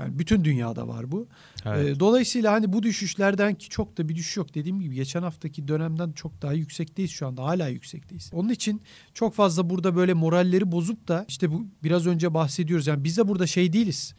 Yani 0.00 0.18
bütün 0.18 0.44
dünyada 0.44 0.88
var 0.88 1.12
bu. 1.12 1.28
Evet. 1.66 1.96
Ee, 1.96 2.00
dolayısıyla 2.00 2.52
hani 2.52 2.72
bu 2.72 2.82
düşüşlerden 2.82 3.54
ki 3.54 3.68
çok 3.68 3.98
da 3.98 4.08
bir 4.08 4.14
düşüş 4.14 4.36
yok. 4.36 4.54
Dediğim 4.54 4.80
gibi 4.80 4.94
geçen 4.94 5.22
haftaki 5.22 5.68
dönemden 5.68 6.12
çok 6.12 6.42
daha 6.42 6.52
yüksekteyiz 6.52 7.10
şu 7.10 7.26
anda. 7.26 7.44
Hala 7.44 7.68
yüksekteyiz. 7.68 8.30
Onun 8.32 8.48
için 8.48 8.82
çok 9.14 9.34
fazla 9.34 9.70
burada 9.70 9.96
böyle 9.96 10.14
moralleri 10.14 10.72
bozup 10.72 11.08
da 11.08 11.24
işte 11.28 11.52
bu 11.52 11.66
biraz 11.84 12.06
önce 12.06 12.34
bahsediyoruz. 12.34 12.86
Yani 12.86 13.04
biz 13.04 13.16
de 13.16 13.28
burada 13.28 13.46
şey 13.46 13.72
değiliz. 13.72 14.14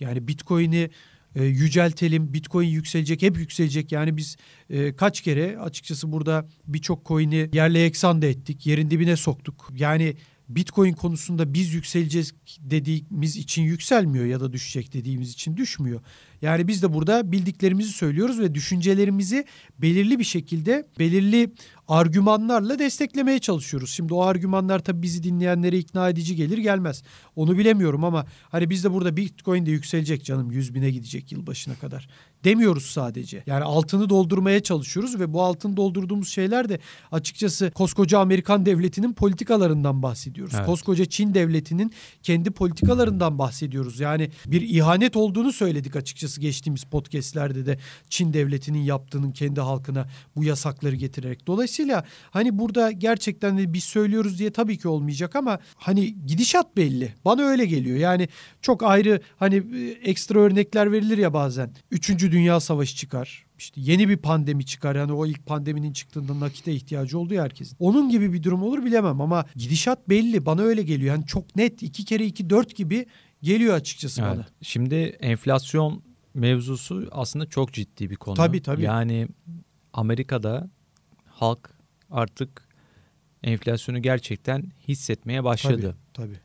Yani 0.00 0.28
Bitcoin'i 0.28 0.90
e, 1.34 1.44
yüceltelim, 1.44 2.34
Bitcoin 2.34 2.68
yükselecek, 2.68 3.22
hep 3.22 3.38
yükselecek. 3.38 3.92
Yani 3.92 4.16
biz 4.16 4.36
e, 4.70 4.96
kaç 4.96 5.20
kere 5.20 5.58
açıkçası 5.58 6.12
burada 6.12 6.48
birçok 6.66 7.06
coin'i 7.06 7.50
yerle 7.52 7.84
eksan 7.84 8.22
da 8.22 8.26
ettik, 8.26 8.66
yerin 8.66 8.90
dibine 8.90 9.16
soktuk. 9.16 9.72
Yani 9.76 10.16
Bitcoin 10.48 10.92
konusunda 10.92 11.54
biz 11.54 11.74
yükseleceğiz 11.74 12.34
dediğimiz 12.60 13.36
için 13.36 13.62
yükselmiyor 13.62 14.24
ya 14.24 14.40
da 14.40 14.52
düşecek 14.52 14.92
dediğimiz 14.92 15.32
için 15.32 15.56
düşmüyor. 15.56 16.00
Yani 16.42 16.68
biz 16.68 16.82
de 16.82 16.92
burada 16.92 17.32
bildiklerimizi 17.32 17.92
söylüyoruz 17.92 18.40
ve 18.40 18.54
düşüncelerimizi 18.54 19.44
belirli 19.78 20.18
bir 20.18 20.24
şekilde 20.24 20.88
belirli 20.98 21.52
argümanlarla 21.88 22.78
desteklemeye 22.78 23.38
çalışıyoruz. 23.38 23.90
Şimdi 23.90 24.14
o 24.14 24.22
argümanlar 24.22 24.78
tabii 24.78 25.02
bizi 25.02 25.22
dinleyenlere 25.22 25.78
ikna 25.78 26.08
edici 26.08 26.36
gelir 26.36 26.58
gelmez. 26.58 27.02
Onu 27.36 27.58
bilemiyorum 27.58 28.04
ama 28.04 28.26
hani 28.48 28.70
biz 28.70 28.84
de 28.84 28.92
burada 28.92 29.16
Bitcoin 29.16 29.66
de 29.66 29.70
yükselecek 29.70 30.24
canım 30.24 30.50
100 30.50 30.74
bine 30.74 30.90
gidecek 30.90 31.32
yılbaşına 31.32 31.74
kadar 31.74 32.08
demiyoruz 32.46 32.86
sadece. 32.86 33.42
Yani 33.46 33.64
altını 33.64 34.08
doldurmaya 34.08 34.62
çalışıyoruz 34.62 35.20
ve 35.20 35.32
bu 35.32 35.42
altını 35.42 35.76
doldurduğumuz 35.76 36.28
şeyler 36.28 36.68
de 36.68 36.78
açıkçası 37.12 37.70
koskoca 37.70 38.18
Amerikan 38.18 38.66
devletinin 38.66 39.12
politikalarından 39.12 40.02
bahsediyoruz. 40.02 40.54
Evet. 40.56 40.66
Koskoca 40.66 41.04
Çin 41.04 41.34
devletinin 41.34 41.92
kendi 42.22 42.50
politikalarından 42.50 43.38
bahsediyoruz. 43.38 44.00
Yani 44.00 44.30
bir 44.46 44.62
ihanet 44.62 45.16
olduğunu 45.16 45.52
söyledik 45.52 45.96
açıkçası 45.96 46.40
geçtiğimiz 46.40 46.84
podcastlerde 46.84 47.66
de 47.66 47.78
Çin 48.10 48.32
devletinin 48.32 48.82
yaptığının 48.82 49.30
kendi 49.30 49.60
halkına 49.60 50.08
bu 50.36 50.44
yasakları 50.44 50.96
getirerek. 50.96 51.46
Dolayısıyla 51.46 52.04
hani 52.30 52.58
burada 52.58 52.90
gerçekten 52.90 53.58
de 53.58 53.72
biz 53.72 53.84
söylüyoruz 53.84 54.38
diye 54.38 54.50
tabii 54.50 54.78
ki 54.78 54.88
olmayacak 54.88 55.36
ama 55.36 55.58
hani 55.76 56.14
gidişat 56.26 56.76
belli. 56.76 57.14
Bana 57.24 57.42
öyle 57.42 57.66
geliyor. 57.66 57.98
Yani 57.98 58.28
çok 58.62 58.82
ayrı 58.82 59.20
hani 59.36 59.56
e, 59.56 60.10
ekstra 60.10 60.40
örnekler 60.40 60.92
verilir 60.92 61.18
ya 61.18 61.32
bazen. 61.32 61.70
Üçüncü 61.90 62.35
Dünya 62.36 62.60
Savaşı 62.60 62.96
çıkar. 62.96 63.46
İşte 63.58 63.80
yeni 63.80 64.08
bir 64.08 64.16
pandemi 64.16 64.66
çıkar. 64.66 64.96
Yani 64.96 65.12
o 65.12 65.26
ilk 65.26 65.46
pandeminin 65.46 65.92
çıktığında 65.92 66.40
nakite 66.40 66.72
ihtiyacı 66.72 67.18
oldu 67.18 67.34
ya 67.34 67.42
herkesin. 67.42 67.76
Onun 67.80 68.08
gibi 68.08 68.32
bir 68.32 68.42
durum 68.42 68.62
olur 68.62 68.84
bilemem 68.84 69.20
ama 69.20 69.44
gidişat 69.54 70.08
belli. 70.08 70.46
Bana 70.46 70.62
öyle 70.62 70.82
geliyor. 70.82 71.14
Yani 71.14 71.26
çok 71.26 71.56
net 71.56 71.82
iki 71.82 72.04
kere 72.04 72.26
iki 72.26 72.50
dört 72.50 72.76
gibi 72.76 73.06
geliyor 73.42 73.74
açıkçası 73.74 74.22
evet. 74.22 74.32
bana. 74.32 74.46
Şimdi 74.62 74.94
enflasyon 75.20 76.02
mevzusu 76.34 77.08
aslında 77.12 77.46
çok 77.46 77.72
ciddi 77.72 78.10
bir 78.10 78.16
konu. 78.16 78.34
Tabii 78.34 78.62
tabii. 78.62 78.82
Yani 78.82 79.28
Amerika'da 79.92 80.70
halk 81.26 81.70
artık 82.10 82.68
enflasyonu 83.42 84.02
gerçekten 84.02 84.72
hissetmeye 84.88 85.44
başladı. 85.44 85.96
Tabii 86.14 86.26
tabii. 86.28 86.40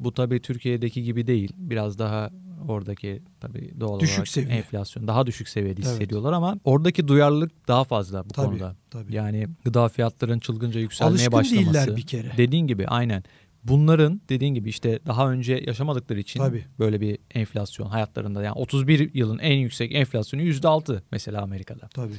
Bu 0.00 0.12
tabii 0.14 0.40
Türkiye'deki 0.40 1.02
gibi 1.02 1.26
değil. 1.26 1.52
Biraz 1.56 1.98
daha 1.98 2.30
oradaki 2.68 3.22
tabii 3.40 3.74
doğal 3.80 4.00
düşük 4.00 4.16
olarak 4.16 4.28
seviye. 4.28 4.58
enflasyon 4.58 5.08
daha 5.08 5.26
düşük 5.26 5.48
seviyede 5.48 5.80
evet. 5.82 5.92
hissediyorlar 5.92 6.32
ama 6.32 6.58
oradaki 6.64 7.08
duyarlılık 7.08 7.68
daha 7.68 7.84
fazla 7.84 8.24
bu 8.24 8.28
tabii, 8.28 8.46
konuda. 8.46 8.76
Tabii. 8.90 9.14
Yani 9.14 9.46
gıda 9.64 9.88
fiyatlarının 9.88 10.38
çılgınca 10.38 10.80
yükselmeye 10.80 11.12
Alışkın 11.12 11.32
başlaması. 11.32 11.74
değiller 11.74 11.96
bir 11.96 12.06
kere. 12.06 12.32
Dediğin 12.36 12.66
gibi 12.66 12.88
aynen. 12.88 13.24
Bunların 13.64 14.20
dediğin 14.28 14.54
gibi 14.54 14.68
işte 14.68 15.00
daha 15.06 15.30
önce 15.30 15.62
yaşamadıkları 15.66 16.20
için 16.20 16.40
Tabii. 16.40 16.64
böyle 16.78 17.00
bir 17.00 17.18
enflasyon 17.30 17.86
hayatlarında 17.86 18.42
yani 18.42 18.54
31 18.54 19.14
yılın 19.14 19.38
en 19.38 19.56
yüksek 19.56 19.94
enflasyonu 19.94 20.42
%6 20.42 21.02
mesela 21.12 21.42
Amerika'da. 21.42 21.88
Tabii. 21.88 22.14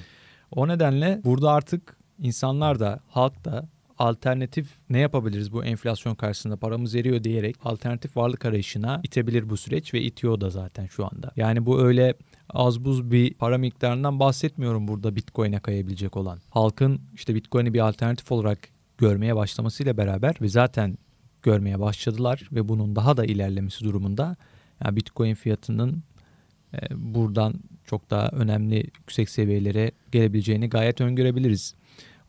O 0.52 0.68
nedenle 0.68 1.22
burada 1.24 1.52
artık 1.52 1.98
insanlar 2.20 2.80
da 2.80 3.00
halk 3.08 3.46
da 3.46 3.70
alternatif 4.00 4.68
ne 4.90 5.00
yapabiliriz 5.00 5.52
bu 5.52 5.66
enflasyon 5.66 6.16
karşısında 6.16 6.58
paramız 6.58 6.96
eriyor 6.96 7.24
diyerek 7.24 7.56
alternatif 7.64 8.18
varlık 8.18 8.46
arayışına 8.46 9.02
itebilir 9.04 9.50
bu 9.50 9.58
süreç 9.58 9.94
ve 9.94 10.02
itiyor 10.02 10.42
da 10.42 10.50
zaten 10.50 10.88
şu 10.88 11.06
anda. 11.06 11.32
Yani 11.36 11.66
bu 11.66 11.82
öyle 11.82 12.14
az 12.50 12.86
buz 12.86 13.12
bir 13.12 13.34
para 13.34 13.58
miktarından 13.58 14.20
bahsetmiyorum 14.20 14.88
burada 14.88 15.16
Bitcoin'e 15.16 15.60
kayabilecek 15.60 16.18
olan. 16.18 16.40
Halkın 16.50 17.02
işte 17.14 17.36
Bitcoin'i 17.36 17.74
bir 17.74 17.80
alternatif 17.80 18.32
olarak 18.32 18.60
görmeye 18.98 19.36
başlamasıyla 19.36 19.98
beraber 19.98 20.36
ve 20.42 20.48
zaten 20.48 20.98
görmeye 21.42 21.80
başladılar 21.80 22.50
ve 22.52 22.70
bunun 22.70 22.96
daha 22.96 23.18
da 23.18 23.26
ilerlemesi 23.26 23.86
durumunda 23.86 24.36
yani 24.86 24.96
Bitcoin 24.96 25.34
fiyatının 25.34 26.04
e, 26.74 26.80
buradan 26.92 27.54
çok 27.86 28.10
daha 28.10 28.28
önemli 28.28 28.76
yüksek 28.76 29.30
seviyelere 29.30 29.92
gelebileceğini 30.12 30.70
gayet 30.70 31.02
öngörebiliriz. 31.02 31.74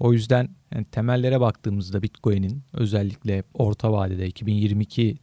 O 0.01 0.13
yüzden 0.13 0.49
yani 0.75 0.85
temellere 0.85 1.41
baktığımızda 1.41 2.03
Bitcoin'in 2.03 2.63
özellikle 2.73 3.43
orta 3.55 3.93
vadede 3.93 4.27
2022 4.27 5.19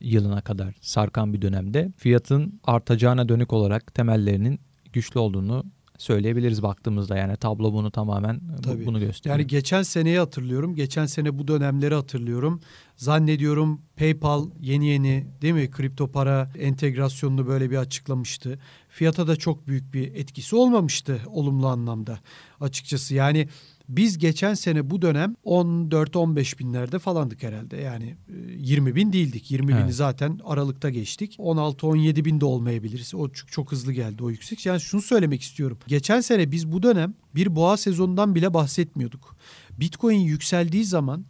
yılına 0.00 0.40
kadar 0.40 0.74
sarkan 0.80 1.32
bir 1.32 1.42
dönemde 1.42 1.92
fiyatın 1.96 2.60
artacağına 2.64 3.28
dönük 3.28 3.52
olarak 3.52 3.94
temellerinin 3.94 4.60
güçlü 4.92 5.20
olduğunu 5.20 5.64
söyleyebiliriz 6.02 6.62
baktığımızda 6.62 7.16
yani 7.16 7.36
tablo 7.36 7.72
bunu 7.72 7.90
tamamen 7.90 8.40
Tabii. 8.62 8.86
bunu 8.86 9.00
gösteriyor. 9.00 9.38
Yani 9.38 9.46
geçen 9.46 9.82
seneyi 9.82 10.18
hatırlıyorum. 10.18 10.74
Geçen 10.74 11.06
sene 11.06 11.38
bu 11.38 11.48
dönemleri 11.48 11.94
hatırlıyorum. 11.94 12.60
Zannediyorum 12.96 13.80
PayPal 13.96 14.50
yeni 14.60 14.86
yeni 14.86 15.26
değil 15.42 15.54
mi 15.54 15.70
kripto 15.70 16.10
para 16.10 16.50
entegrasyonunu 16.58 17.46
böyle 17.46 17.70
bir 17.70 17.76
açıklamıştı. 17.76 18.58
Fiyata 18.88 19.26
da 19.26 19.36
çok 19.36 19.66
büyük 19.68 19.94
bir 19.94 20.14
etkisi 20.14 20.56
olmamıştı 20.56 21.20
olumlu 21.26 21.68
anlamda 21.68 22.18
açıkçası. 22.60 23.14
Yani 23.14 23.48
biz 23.96 24.18
geçen 24.18 24.54
sene 24.54 24.90
bu 24.90 25.02
dönem 25.02 25.36
14-15 25.44 26.58
binlerde 26.58 26.98
falandık 26.98 27.42
herhalde. 27.42 27.76
Yani 27.76 28.16
20 28.56 28.90
e, 28.90 28.94
bin 28.94 29.12
değildik. 29.12 29.50
20 29.50 29.72
evet. 29.72 29.84
bini 29.84 29.92
zaten 29.92 30.40
Aralık'ta 30.44 30.90
geçtik. 30.90 31.36
16-17 31.38 32.24
bin 32.24 32.40
de 32.40 32.44
olmayabiliriz. 32.44 33.14
O 33.14 33.28
çok, 33.28 33.52
çok 33.52 33.72
hızlı 33.72 33.92
geldi 33.92 34.24
o 34.24 34.30
yüksek. 34.30 34.66
Yani 34.66 34.80
şunu 34.80 35.02
söylemek 35.02 35.42
istiyorum. 35.42 35.78
Geçen 35.86 36.20
sene 36.20 36.50
biz 36.50 36.72
bu 36.72 36.82
dönem 36.82 37.14
bir 37.34 37.56
boğa 37.56 37.76
sezonundan 37.76 38.34
bile 38.34 38.54
bahsetmiyorduk. 38.54 39.36
Bitcoin 39.70 40.18
yükseldiği 40.18 40.84
zaman 40.84 41.24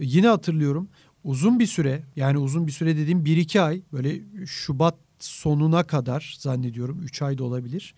e, 0.00 0.04
yine 0.04 0.28
hatırlıyorum 0.28 0.88
uzun 1.24 1.58
bir 1.58 1.66
süre 1.66 2.04
yani 2.16 2.38
uzun 2.38 2.66
bir 2.66 2.72
süre 2.72 2.96
dediğim 2.96 3.24
1-2 3.24 3.60
ay 3.60 3.82
böyle 3.92 4.20
Şubat 4.46 4.94
sonuna 5.18 5.82
kadar 5.82 6.36
zannediyorum 6.38 7.02
3 7.02 7.22
ay 7.22 7.38
da 7.38 7.44
olabilir. 7.44 7.94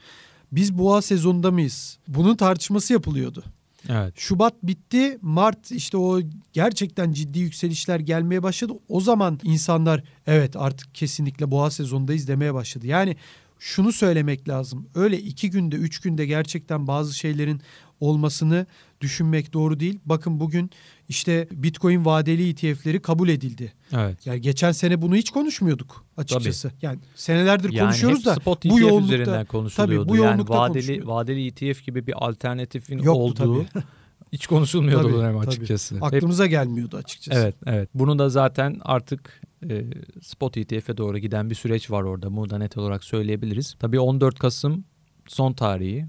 Biz 0.53 0.79
boğa 0.79 1.03
sezonunda 1.03 1.51
mıyız? 1.51 1.99
Bunun 2.09 2.37
tartışması 2.37 2.93
yapılıyordu. 2.93 3.45
Evet. 3.89 4.15
Şubat 4.17 4.55
bitti. 4.63 5.19
Mart 5.23 5.71
işte 5.71 5.97
o 5.97 6.21
gerçekten 6.53 7.13
ciddi 7.13 7.39
yükselişler 7.39 8.01
gelmeye 8.01 8.43
başladı. 8.43 8.73
O 8.89 9.01
zaman 9.01 9.41
insanlar 9.43 10.05
evet 10.27 10.57
artık 10.57 10.95
kesinlikle 10.95 11.51
boğa 11.51 11.71
sezonundayız 11.71 12.29
demeye 12.29 12.55
başladı. 12.55 12.87
Yani 12.87 13.17
şunu 13.59 13.93
söylemek 13.93 14.49
lazım. 14.49 14.89
Öyle 14.95 15.19
iki 15.19 15.51
günde, 15.51 15.77
üç 15.77 15.99
günde 16.01 16.27
gerçekten 16.27 16.87
bazı 16.87 17.15
şeylerin 17.15 17.61
olmasını 18.01 18.67
düşünmek 19.01 19.53
doğru 19.53 19.81
değil. 19.81 19.99
Bakın 20.05 20.41
bugün 20.41 20.71
işte 21.09 21.49
Bitcoin 21.53 22.05
vadeli 22.05 22.49
ETF'leri 22.49 23.03
kabul 23.03 23.29
edildi. 23.29 23.73
Evet. 23.93 24.27
Yani 24.27 24.41
geçen 24.41 24.73
sene 24.73 25.03
bunu 25.03 25.17
hiç 25.17 25.31
konuşmuyorduk 25.31 26.05
açıkçası. 26.17 26.69
Tabii. 26.69 26.79
Yani 26.83 26.99
senelerdir 27.15 27.73
yani 27.73 27.87
konuşuyoruz 27.87 28.25
da 28.25 28.35
spot 28.35 28.67
ETF 28.67 28.75
bu 28.75 28.81
yoğunlukta 28.81 29.15
üzerinden 29.15 29.47
konuşuluyordu. 29.47 30.05
Tabii 30.05 30.09
bu 30.09 30.17
yoğunlukta 30.17 30.55
yani 30.55 30.69
vadeli 30.69 31.07
vadeli 31.07 31.47
ETF 31.47 31.85
gibi 31.85 32.07
bir 32.07 32.15
alternatifin 32.17 32.99
Yoktu 32.99 33.11
olduğu 33.11 33.65
tabii. 33.75 33.85
hiç 34.33 34.47
konuşulmuyordu 34.47 35.09
tabii, 35.09 35.17
dönem 35.17 35.39
açıkçası. 35.39 36.01
Tabii. 36.01 36.17
Aklımıza 36.17 36.45
Hep, 36.45 36.51
gelmiyordu 36.51 36.97
açıkçası. 36.97 37.41
Evet, 37.41 37.55
evet. 37.67 37.89
Bunu 37.95 38.19
da 38.19 38.29
zaten 38.29 38.81
artık 38.81 39.41
e, 39.71 39.85
spot 40.23 40.57
ETF'e 40.57 40.97
doğru 40.97 41.19
giden 41.19 41.51
bir 41.51 41.55
süreç 41.55 41.91
var 41.91 42.03
orada. 42.03 42.37
Bunu 42.37 42.51
da 42.51 42.59
net 42.59 42.77
olarak 42.77 43.05
söyleyebiliriz. 43.05 43.75
Tabii 43.79 44.01
14 44.01 44.39
Kasım 44.39 44.85
son 45.27 45.53
tarihi 45.53 46.07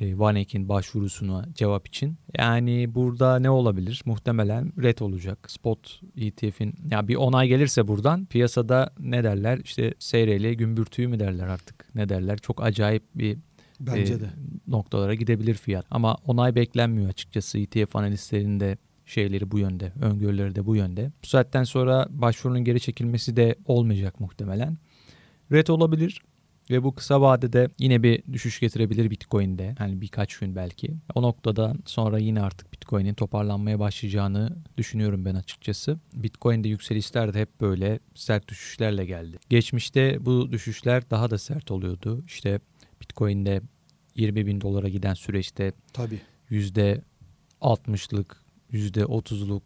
e, 0.00 0.18
Vanek'in 0.18 0.68
başvurusuna 0.68 1.46
cevap 1.54 1.88
için. 1.88 2.18
Yani 2.38 2.94
burada 2.94 3.38
ne 3.38 3.50
olabilir? 3.50 4.02
Muhtemelen 4.04 4.72
red 4.82 4.98
olacak. 4.98 5.50
Spot 5.50 6.00
ETF'in 6.16 6.66
ya 6.66 6.72
yani 6.90 7.08
bir 7.08 7.16
onay 7.16 7.48
gelirse 7.48 7.88
buradan 7.88 8.26
piyasada 8.26 8.90
ne 8.98 9.24
derler? 9.24 9.58
İşte 9.64 9.94
seyreyle 9.98 10.54
gümbürtüyü 10.54 11.08
mü 11.08 11.20
derler 11.20 11.46
artık? 11.46 11.94
Ne 11.94 12.08
derler? 12.08 12.38
Çok 12.38 12.62
acayip 12.62 13.02
bir 13.14 13.38
Bence 13.80 14.20
de. 14.20 14.30
noktalara 14.66 15.14
gidebilir 15.14 15.54
fiyat. 15.54 15.86
Ama 15.90 16.16
onay 16.26 16.54
beklenmiyor 16.54 17.08
açıkçası 17.08 17.58
ETF 17.58 17.96
analistlerinde 17.96 18.76
şeyleri 19.06 19.50
bu 19.50 19.58
yönde, 19.58 19.92
öngörüleri 20.00 20.54
de 20.54 20.66
bu 20.66 20.76
yönde. 20.76 21.10
Bu 21.22 21.26
saatten 21.26 21.64
sonra 21.64 22.06
başvurunun 22.10 22.64
geri 22.64 22.80
çekilmesi 22.80 23.36
de 23.36 23.54
olmayacak 23.64 24.20
muhtemelen. 24.20 24.78
Red 25.52 25.66
olabilir 25.66 26.20
ve 26.70 26.82
bu 26.82 26.94
kısa 26.94 27.20
vadede 27.20 27.68
yine 27.78 28.02
bir 28.02 28.22
düşüş 28.32 28.60
getirebilir 28.60 29.10
Bitcoin'de. 29.10 29.74
Yani 29.80 30.00
birkaç 30.00 30.38
gün 30.38 30.56
belki. 30.56 30.94
O 31.14 31.22
noktada 31.22 31.74
sonra 31.86 32.18
yine 32.18 32.42
artık 32.42 32.72
Bitcoin'in 32.72 33.14
toparlanmaya 33.14 33.78
başlayacağını 33.78 34.56
düşünüyorum 34.76 35.24
ben 35.24 35.34
açıkçası. 35.34 35.98
Bitcoin'de 36.14 36.68
yükselişler 36.68 37.34
de 37.34 37.40
hep 37.40 37.60
böyle 37.60 37.98
sert 38.14 38.48
düşüşlerle 38.48 39.06
geldi. 39.06 39.38
Geçmişte 39.48 40.26
bu 40.26 40.52
düşüşler 40.52 41.10
daha 41.10 41.30
da 41.30 41.38
sert 41.38 41.70
oluyordu. 41.70 42.24
İşte 42.26 42.60
Bitcoin'de 43.00 43.60
20 44.16 44.46
bin 44.46 44.60
dolara 44.60 44.88
giden 44.88 45.14
süreçte 45.14 45.72
Tabii. 45.92 46.20
%60'lık, 46.50 48.44
%30'luk 48.72 49.62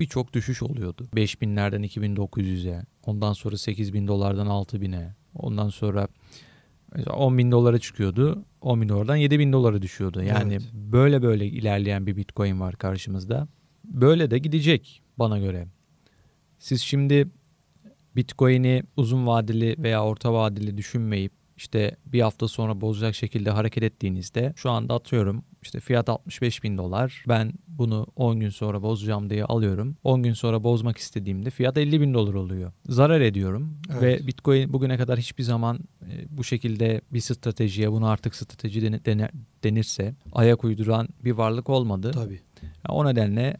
birçok 0.00 0.32
düşüş 0.32 0.62
oluyordu. 0.62 1.08
5000'lerden 1.14 1.84
2900'e, 1.84 2.84
ondan 3.06 3.32
sonra 3.32 3.56
8000 3.56 4.08
dolardan 4.08 4.46
6000'e, 4.46 5.14
ondan 5.34 5.68
sonra 5.68 6.08
10 7.10 7.38
bin 7.38 7.52
dolara 7.52 7.78
çıkıyordu. 7.78 8.44
10 8.60 8.80
bin 8.82 8.88
dolardan 8.88 9.16
7 9.16 9.38
bin 9.38 9.52
dolara 9.52 9.82
düşüyordu. 9.82 10.22
Yani 10.22 10.52
Evet. 10.52 10.62
böyle 10.74 11.22
böyle 11.22 11.46
ilerleyen 11.46 12.06
bir 12.06 12.16
bitcoin 12.16 12.60
var 12.60 12.76
karşımızda. 12.76 13.48
Böyle 13.84 14.30
de 14.30 14.38
gidecek 14.38 15.02
bana 15.18 15.38
göre. 15.38 15.66
Siz 16.58 16.80
şimdi 16.82 17.28
bitcoin'i 18.16 18.82
uzun 18.96 19.26
vadeli 19.26 19.76
veya 19.78 20.04
orta 20.04 20.32
vadeli 20.32 20.76
düşünmeyip 20.76 21.32
işte 21.56 21.96
bir 22.06 22.20
hafta 22.20 22.48
sonra 22.48 22.80
bozacak 22.80 23.14
şekilde 23.14 23.50
hareket 23.50 23.82
ettiğinizde 23.82 24.52
şu 24.56 24.70
anda 24.70 24.94
atıyorum 24.94 25.44
işte 25.62 25.80
fiyat 25.80 26.08
65 26.08 26.62
bin 26.62 26.78
dolar. 26.78 27.24
Ben 27.28 27.52
bunu 27.68 28.06
10 28.16 28.40
gün 28.40 28.48
sonra 28.48 28.82
bozacağım 28.82 29.30
diye 29.30 29.44
alıyorum. 29.44 29.96
10 30.04 30.22
gün 30.22 30.32
sonra 30.32 30.64
bozmak 30.64 30.98
istediğimde 30.98 31.50
fiyat 31.50 31.78
50 31.78 32.00
bin 32.00 32.14
dolar 32.14 32.34
oluyor. 32.34 32.72
Zarar 32.88 33.20
ediyorum 33.20 33.78
Evet. 33.92 34.02
ve 34.02 34.26
bitcoin 34.26 34.72
bugüne 34.72 34.96
kadar 34.96 35.18
hiçbir 35.18 35.42
zaman 35.42 35.78
e, 36.02 36.36
bu 36.36 36.44
şekilde 36.44 37.00
bir 37.12 37.20
stratejiye 37.20 37.92
bunu 37.92 38.06
artık 38.06 38.34
strateji 38.34 38.82
dene- 39.04 39.30
denirse 39.64 40.14
ayak 40.32 40.64
uyduran 40.64 41.08
bir 41.24 41.32
varlık 41.32 41.70
olmadı. 41.70 42.10
Tabii. 42.14 42.40
O 42.88 43.06
nedenle 43.06 43.56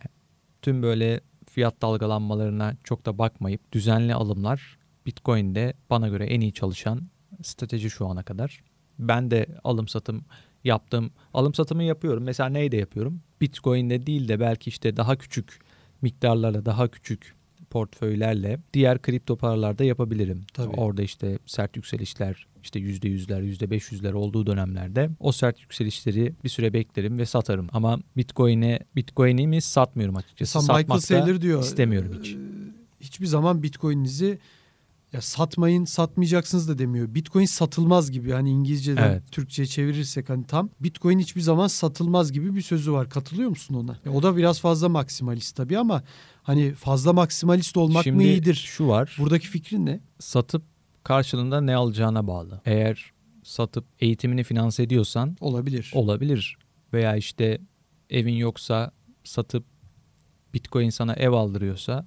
tüm 0.63 0.83
böyle 0.83 1.21
fiyat 1.51 1.83
dalgalanmalarına 1.83 2.75
çok 2.85 3.07
da 3.07 3.19
bakmayıp 3.19 3.73
düzenli 3.73 4.15
alımlar 4.15 4.79
Bitcoin'de 5.07 5.75
bana 5.91 6.09
göre 6.09 6.27
en 6.27 6.41
iyi 6.41 6.53
çalışan 6.53 7.01
strateji 7.43 7.91
şu 7.91 8.07
ana 8.07 8.23
kadar. 8.23 8.61
Ben 9.09 9.31
de 9.31 9.47
alım 9.65 9.89
satım 9.89 10.25
yaptım. 10.65 11.11
Alım 11.35 11.55
satımı 11.55 11.83
yapıyorum. 11.83 12.23
Mesela 12.23 12.49
neyde 12.49 12.77
yapıyorum? 12.77 13.21
Bitcoin'de 13.41 14.07
değil 14.07 14.29
de 14.29 14.41
belki 14.41 14.69
işte 14.71 14.97
daha 14.97 15.17
küçük 15.17 15.61
miktarlarla 16.03 16.65
daha 16.65 16.89
küçük 16.89 17.35
portföylerle 17.71 18.59
diğer 18.75 19.03
kripto 19.03 19.37
paralarda 19.37 19.85
yapabilirim. 19.85 20.45
Tabii. 20.55 20.77
Orada 20.77 21.03
işte 21.03 21.39
sert 21.47 21.77
yükselişler 21.77 22.47
işte 22.63 22.81
%100'ler 22.81 23.57
%500'ler 23.57 24.13
olduğu 24.13 24.47
dönemlerde 24.47 25.11
o 25.21 25.33
sert 25.33 25.61
yükselişleri 25.61 26.35
bir 26.45 26.49
süre 26.49 26.73
beklerim 26.73 27.19
ve 27.19 27.27
satarım. 27.27 27.69
Ama 27.73 27.99
Bitcoin'e 28.17 28.79
Bitcoin'imi 28.97 29.61
satmıyorum 29.61 30.17
açıkçası. 30.17 30.59
Michael 30.59 30.79
Satmak 30.81 30.97
da 30.99 31.01
Saylor 31.01 31.41
diyor. 31.41 31.63
istemiyorum 31.63 32.17
hiç. 32.23 32.37
Hiçbir 33.01 33.27
zaman 33.27 33.63
Bitcoin'inizi 33.63 34.39
ya 35.13 35.21
satmayın, 35.21 35.85
satmayacaksınız 35.85 36.69
da 36.69 36.79
demiyor. 36.79 37.15
Bitcoin 37.15 37.45
satılmaz 37.45 38.11
gibi 38.11 38.33
hani 38.33 38.51
İngilizceden 38.51 39.11
Evet. 39.11 39.23
Türkçe'ye 39.33 39.67
çevirirsek 39.67 40.29
hani 40.29 40.47
tam 40.47 40.71
Bitcoin 40.81 41.19
hiçbir 41.19 41.41
zaman 41.41 41.67
satılmaz 41.67 42.33
gibi 42.33 42.55
bir 42.55 42.63
sözü 42.63 42.93
var. 42.93 43.11
Katılıyor 43.11 43.49
musun 43.51 43.75
ona? 43.75 43.99
Ya 44.05 44.13
o 44.13 44.23
da 44.23 44.37
biraz 44.37 44.61
fazla 44.61 44.89
maksimalist 44.89 45.57
tabii 45.57 45.79
ama 45.79 46.03
hani 46.43 46.75
fazla 46.75 47.13
maksimalist 47.13 47.77
olmak 47.77 48.05
Şimdi 48.05 48.17
mı 48.17 48.23
iyidir? 48.23 48.55
şu 48.55 48.89
var. 48.89 49.17
Buradaki 49.19 49.49
fikrin 49.49 49.87
ne? 49.87 50.01
satıp 50.19 50.63
karşılığında 51.05 51.61
ne 51.61 51.75
alacağına 51.77 52.27
bağlı. 52.27 52.61
Eğer 52.65 53.13
satıp 53.43 53.85
eğitimini 54.01 54.45
finanse 54.45 54.83
ediyorsan 54.83 55.37
Olabilir. 55.41 55.91
olabilir. 55.95 56.57
Veya 56.93 57.17
işte 57.17 57.61
evin 58.11 58.35
yoksa 58.35 58.91
satıp 59.25 59.65
Bitcoin 60.55 60.91
sana 60.91 61.15
ev 61.15 61.31
aldırıyorsa 61.31 62.07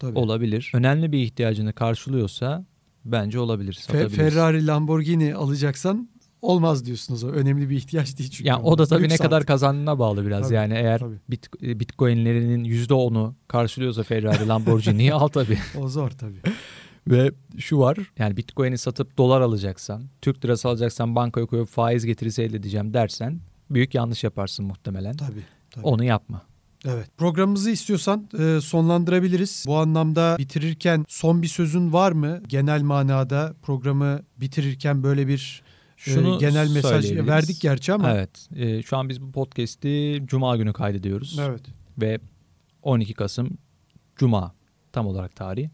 tabii. 0.00 0.18
olabilir. 0.18 0.70
Önemli 0.74 1.12
bir 1.12 1.18
ihtiyacını 1.18 1.72
karşılıyorsa 1.72 2.64
bence 3.04 3.38
olabilir. 3.38 3.78
Fe-. 3.88 4.08
Ferrari, 4.08 4.66
Lamborghini 4.66 5.34
alacaksan 5.34 6.08
olmaz 6.42 6.84
diyorsunuz 6.86 7.24
o. 7.24 7.28
Önemli 7.28 7.70
bir 7.70 7.76
ihtiyaç 7.76 8.18
değil 8.18 8.30
çünkü. 8.30 8.48
Yani 8.48 8.62
o 8.62 8.78
da 8.78 8.86
tabii 8.86 9.02
Lüks 9.04 9.12
ne 9.12 9.16
kadar 9.18 9.36
artık. 9.36 9.48
kazandığına 9.48 9.98
bağlı 9.98 10.26
biraz. 10.26 10.42
Tabii, 10.42 10.54
yani 10.54 10.74
eğer 10.74 10.98
tabii. 10.98 11.18
bit, 11.30 11.62
Bitcoin'lerinin 11.62 12.64
%10'u 12.64 13.34
karşılıyorsa 13.48 14.02
Ferrari, 14.02 14.48
Lamborghini'yi 14.48 15.14
al 15.14 15.28
tabii. 15.28 15.58
O 15.78 15.88
zor 15.88 16.10
tabii. 16.10 16.40
Ve 17.08 17.30
şu 17.58 17.78
var 17.78 17.98
yani 18.18 18.36
Bitcoin'i 18.36 18.78
satıp 18.78 19.18
dolar 19.18 19.40
alacaksan, 19.40 20.02
Türk 20.22 20.44
lirası 20.44 20.68
alacaksan 20.68 21.16
bankaya 21.16 21.46
koyup 21.46 21.68
faiz 21.68 22.04
getirisi 22.06 22.42
elde 22.42 22.56
edeceğim 22.56 22.94
dersen 22.94 23.40
büyük 23.70 23.94
yanlış 23.94 24.24
yaparsın 24.24 24.66
muhtemelen. 24.66 25.16
Tabii. 25.16 25.42
tabii. 25.70 25.84
Onu 25.84 26.04
yapma. 26.04 26.42
Evet. 26.86 27.10
Programımızı 27.16 27.70
istiyorsan 27.70 28.28
e, 28.38 28.60
sonlandırabiliriz. 28.60 29.64
Bu 29.66 29.76
anlamda 29.76 30.36
bitirirken 30.38 31.04
son 31.08 31.42
bir 31.42 31.46
sözün 31.48 31.92
var 31.92 32.12
mı? 32.12 32.42
Genel 32.48 32.82
manada 32.82 33.54
programı 33.62 34.20
bitirirken 34.36 35.02
böyle 35.02 35.28
bir 35.28 35.62
e, 35.96 36.00
Şunu 36.00 36.38
genel 36.38 36.70
mesaj 36.70 36.92
söyleyebiliriz. 36.92 37.28
verdik 37.28 37.60
gerçi 37.60 37.92
ama. 37.92 38.10
Evet. 38.10 38.48
e, 38.56 38.82
şu 38.82 38.96
an 38.96 39.08
biz 39.08 39.22
bu 39.22 39.32
podcast'i 39.32 40.22
Cuma 40.26 40.56
günü 40.56 40.72
kaydediyoruz. 40.72 41.38
Evet. 41.40 41.62
Ve 42.00 42.18
12 42.82 43.14
Kasım 43.14 43.58
Cuma 44.16 44.54
tam 44.92 45.06
olarak 45.06 45.36
tarih. 45.36 45.68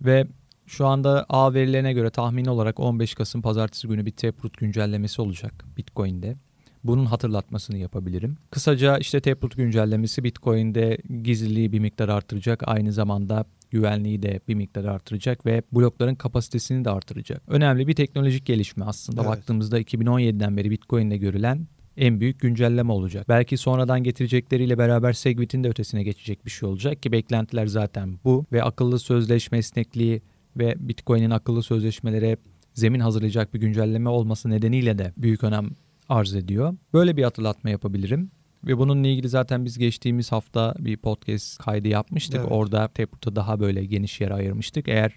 Ve 0.00 0.26
şu 0.66 0.86
anda 0.86 1.26
A 1.28 1.54
verilerine 1.54 1.92
göre 1.92 2.10
tahmini 2.10 2.50
olarak 2.50 2.80
15 2.80 3.14
Kasım 3.14 3.42
pazartesi 3.42 3.88
günü 3.88 4.06
bir 4.06 4.10
Taproot 4.10 4.58
güncellemesi 4.58 5.22
olacak 5.22 5.64
Bitcoin'de. 5.76 6.36
Bunun 6.84 7.04
hatırlatmasını 7.04 7.78
yapabilirim. 7.78 8.36
Kısaca 8.50 8.98
işte 8.98 9.20
Taproot 9.20 9.56
güncellemesi 9.56 10.24
Bitcoin'de 10.24 10.98
gizliliği 11.22 11.72
bir 11.72 11.78
miktar 11.78 12.08
artıracak. 12.08 12.62
Aynı 12.66 12.92
zamanda 12.92 13.44
güvenliği 13.70 14.22
de 14.22 14.40
bir 14.48 14.54
miktar 14.54 14.84
artıracak 14.84 15.46
ve 15.46 15.62
blokların 15.72 16.14
kapasitesini 16.14 16.84
de 16.84 16.90
artıracak. 16.90 17.42
Önemli 17.48 17.88
bir 17.88 17.94
teknolojik 17.94 18.46
gelişme 18.46 18.84
aslında. 18.84 19.20
Evet. 19.20 19.30
Baktığımızda 19.30 19.80
2017'den 19.80 20.56
beri 20.56 20.70
Bitcoin'de 20.70 21.16
görülen 21.16 21.66
en 21.96 22.20
büyük 22.20 22.40
güncelleme 22.40 22.92
olacak. 22.92 23.28
Belki 23.28 23.56
sonradan 23.56 24.02
getirecekleriyle 24.02 24.78
beraber 24.78 25.12
Segwit'in 25.12 25.64
de 25.64 25.68
ötesine 25.68 26.02
geçecek 26.02 26.46
bir 26.46 26.50
şey 26.50 26.68
olacak 26.68 27.02
ki 27.02 27.12
beklentiler 27.12 27.66
zaten 27.66 28.18
bu 28.24 28.44
ve 28.52 28.62
akıllı 28.62 28.98
sözleşme 28.98 29.58
esnekliği 29.58 30.22
ve 30.56 30.74
Bitcoin'in 30.78 31.30
akıllı 31.30 31.62
sözleşmelere 31.62 32.36
zemin 32.74 33.00
hazırlayacak 33.00 33.54
bir 33.54 33.60
güncelleme 33.60 34.08
olması 34.08 34.50
nedeniyle 34.50 34.98
de 34.98 35.12
büyük 35.16 35.44
önem 35.44 35.70
arz 36.08 36.34
ediyor. 36.34 36.76
Böyle 36.92 37.16
bir 37.16 37.22
hatırlatma 37.22 37.70
yapabilirim. 37.70 38.30
Ve 38.64 38.78
bununla 38.78 39.06
ilgili 39.06 39.28
zaten 39.28 39.64
biz 39.64 39.78
geçtiğimiz 39.78 40.32
hafta 40.32 40.74
bir 40.78 40.96
podcast 40.96 41.58
kaydı 41.58 41.88
yapmıştık. 41.88 42.40
Evet. 42.40 42.52
Orada 42.52 42.88
Taproot'a 42.88 43.36
daha 43.36 43.60
böyle 43.60 43.84
geniş 43.84 44.20
yer 44.20 44.30
ayırmıştık. 44.30 44.88
Eğer 44.88 45.12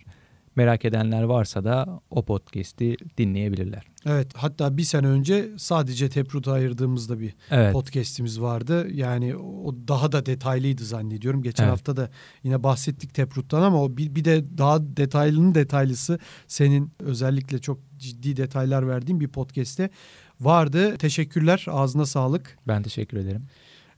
merak 0.56 0.86
edenler 0.86 1.24
varsa 1.24 1.64
da 1.64 2.02
o 2.10 2.26
podcast'i 2.26 2.98
dinleyebilirler. 3.18 3.84
Evet. 4.06 4.28
Hatta 4.36 4.78
bir 4.78 4.84
sene 4.84 5.08
önce 5.08 5.50
sadece 5.58 6.10
Taproot'a 6.10 6.52
ayırdığımızda 6.52 7.20
bir 7.20 7.34
Evet. 7.52 7.74
podcast'imiz 7.74 8.42
vardı. 8.42 8.88
Yani 8.94 9.36
o 9.36 9.76
daha 9.88 10.12
da 10.12 10.26
detaylıydı 10.26 10.84
zannediyorum. 10.84 11.44
Geçen 11.44 11.64
Evet. 11.64 11.72
hafta 11.72 11.98
da 11.98 12.10
yine 12.44 12.64
bahsettik 12.64 13.14
Taproot'tan 13.14 13.62
ama 13.62 13.84
o 13.84 13.98
bir, 13.98 14.16
bir 14.16 14.26
de 14.26 14.58
daha 14.58 14.98
detaylının 14.98 15.56
detaylısı 15.56 16.20
senin 16.48 16.92
özellikle 17.00 17.60
çok 17.60 17.91
ciddi 18.02 18.38
detaylar 18.38 18.88
verdiğin 18.88 19.20
bir 19.20 19.28
podcast'te 19.28 19.90
vardı. 20.40 20.98
Teşekkürler. 20.98 21.66
Ağzına 21.70 22.06
sağlık. 22.06 22.58
Ben 22.68 22.84
teşekkür 22.84 23.18
ederim. 23.18 23.48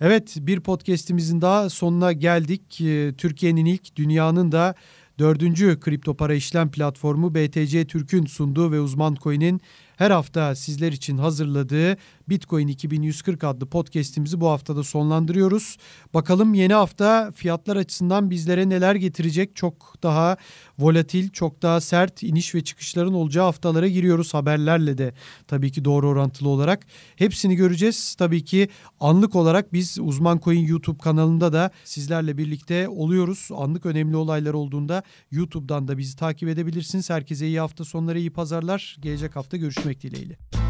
Evet 0.01 0.35
bir 0.39 0.59
podcast'imizin 0.59 1.41
daha 1.41 1.69
sonuna 1.69 2.11
geldik. 2.11 2.81
Ee, 2.81 3.13
Türkiye'nin 3.17 3.65
ilk 3.65 3.95
dünyanın 3.95 4.51
da 4.51 4.75
dördüncü 5.19 5.79
kripto 5.79 6.17
para 6.17 6.33
işlem 6.33 6.71
platformu 6.71 7.35
BTC 7.35 7.87
Türk'ün 7.87 8.25
sunduğu 8.25 8.71
ve 8.71 8.79
uzman 8.79 9.15
coin'in 9.15 9.61
her 9.97 10.11
hafta 10.11 10.55
sizler 10.55 10.91
için 10.91 11.17
hazırladığı 11.17 11.97
Bitcoin 12.29 12.67
2140 12.67 13.43
adlı 13.43 13.65
podcast'imizi 13.65 14.41
bu 14.41 14.49
haftada 14.49 14.83
sonlandırıyoruz. 14.83 15.77
Bakalım 16.13 16.53
yeni 16.53 16.73
hafta 16.73 17.31
fiyatlar 17.35 17.75
açısından 17.75 18.29
bizlere 18.29 18.69
neler 18.69 18.95
getirecek? 18.95 19.55
Çok 19.55 19.95
daha 20.03 20.37
volatil, 20.79 21.29
çok 21.29 21.61
daha 21.61 21.81
sert 21.81 22.23
iniş 22.23 22.55
ve 22.55 22.63
çıkışların 22.63 23.13
olacağı 23.13 23.45
haftalara 23.45 23.87
giriyoruz 23.87 24.33
haberlerle 24.33 24.97
de 24.97 25.13
tabii 25.47 25.71
ki 25.71 25.85
doğru 25.85 26.09
orantılı 26.09 26.49
olarak. 26.49 26.85
Hepsini 27.15 27.55
göreceğiz. 27.55 28.15
Tabii 28.15 28.45
ki 28.45 28.69
anlık 28.99 29.35
olarak 29.35 29.73
biz 29.73 29.97
Uzman 30.01 30.39
Coin 30.43 30.67
YouTube 30.67 30.97
kanalında 30.97 31.53
da 31.53 31.71
sizlerle 31.83 32.37
birlikte 32.37 32.87
oluyoruz. 32.89 33.49
Anlık 33.57 33.85
önemli 33.85 34.15
olaylar 34.15 34.53
olduğunda 34.53 35.03
YouTube'dan 35.31 35.87
da 35.87 35.97
bizi 35.97 36.15
takip 36.15 36.49
edebilirsiniz. 36.49 37.09
Herkese 37.09 37.47
iyi 37.47 37.59
hafta 37.59 37.85
sonları, 37.85 38.19
iyi 38.19 38.29
pazarlar. 38.29 38.97
Gelecek 39.01 39.35
hafta 39.35 39.57
görüşmek 39.83 40.03
dileğiyle. 40.03 40.62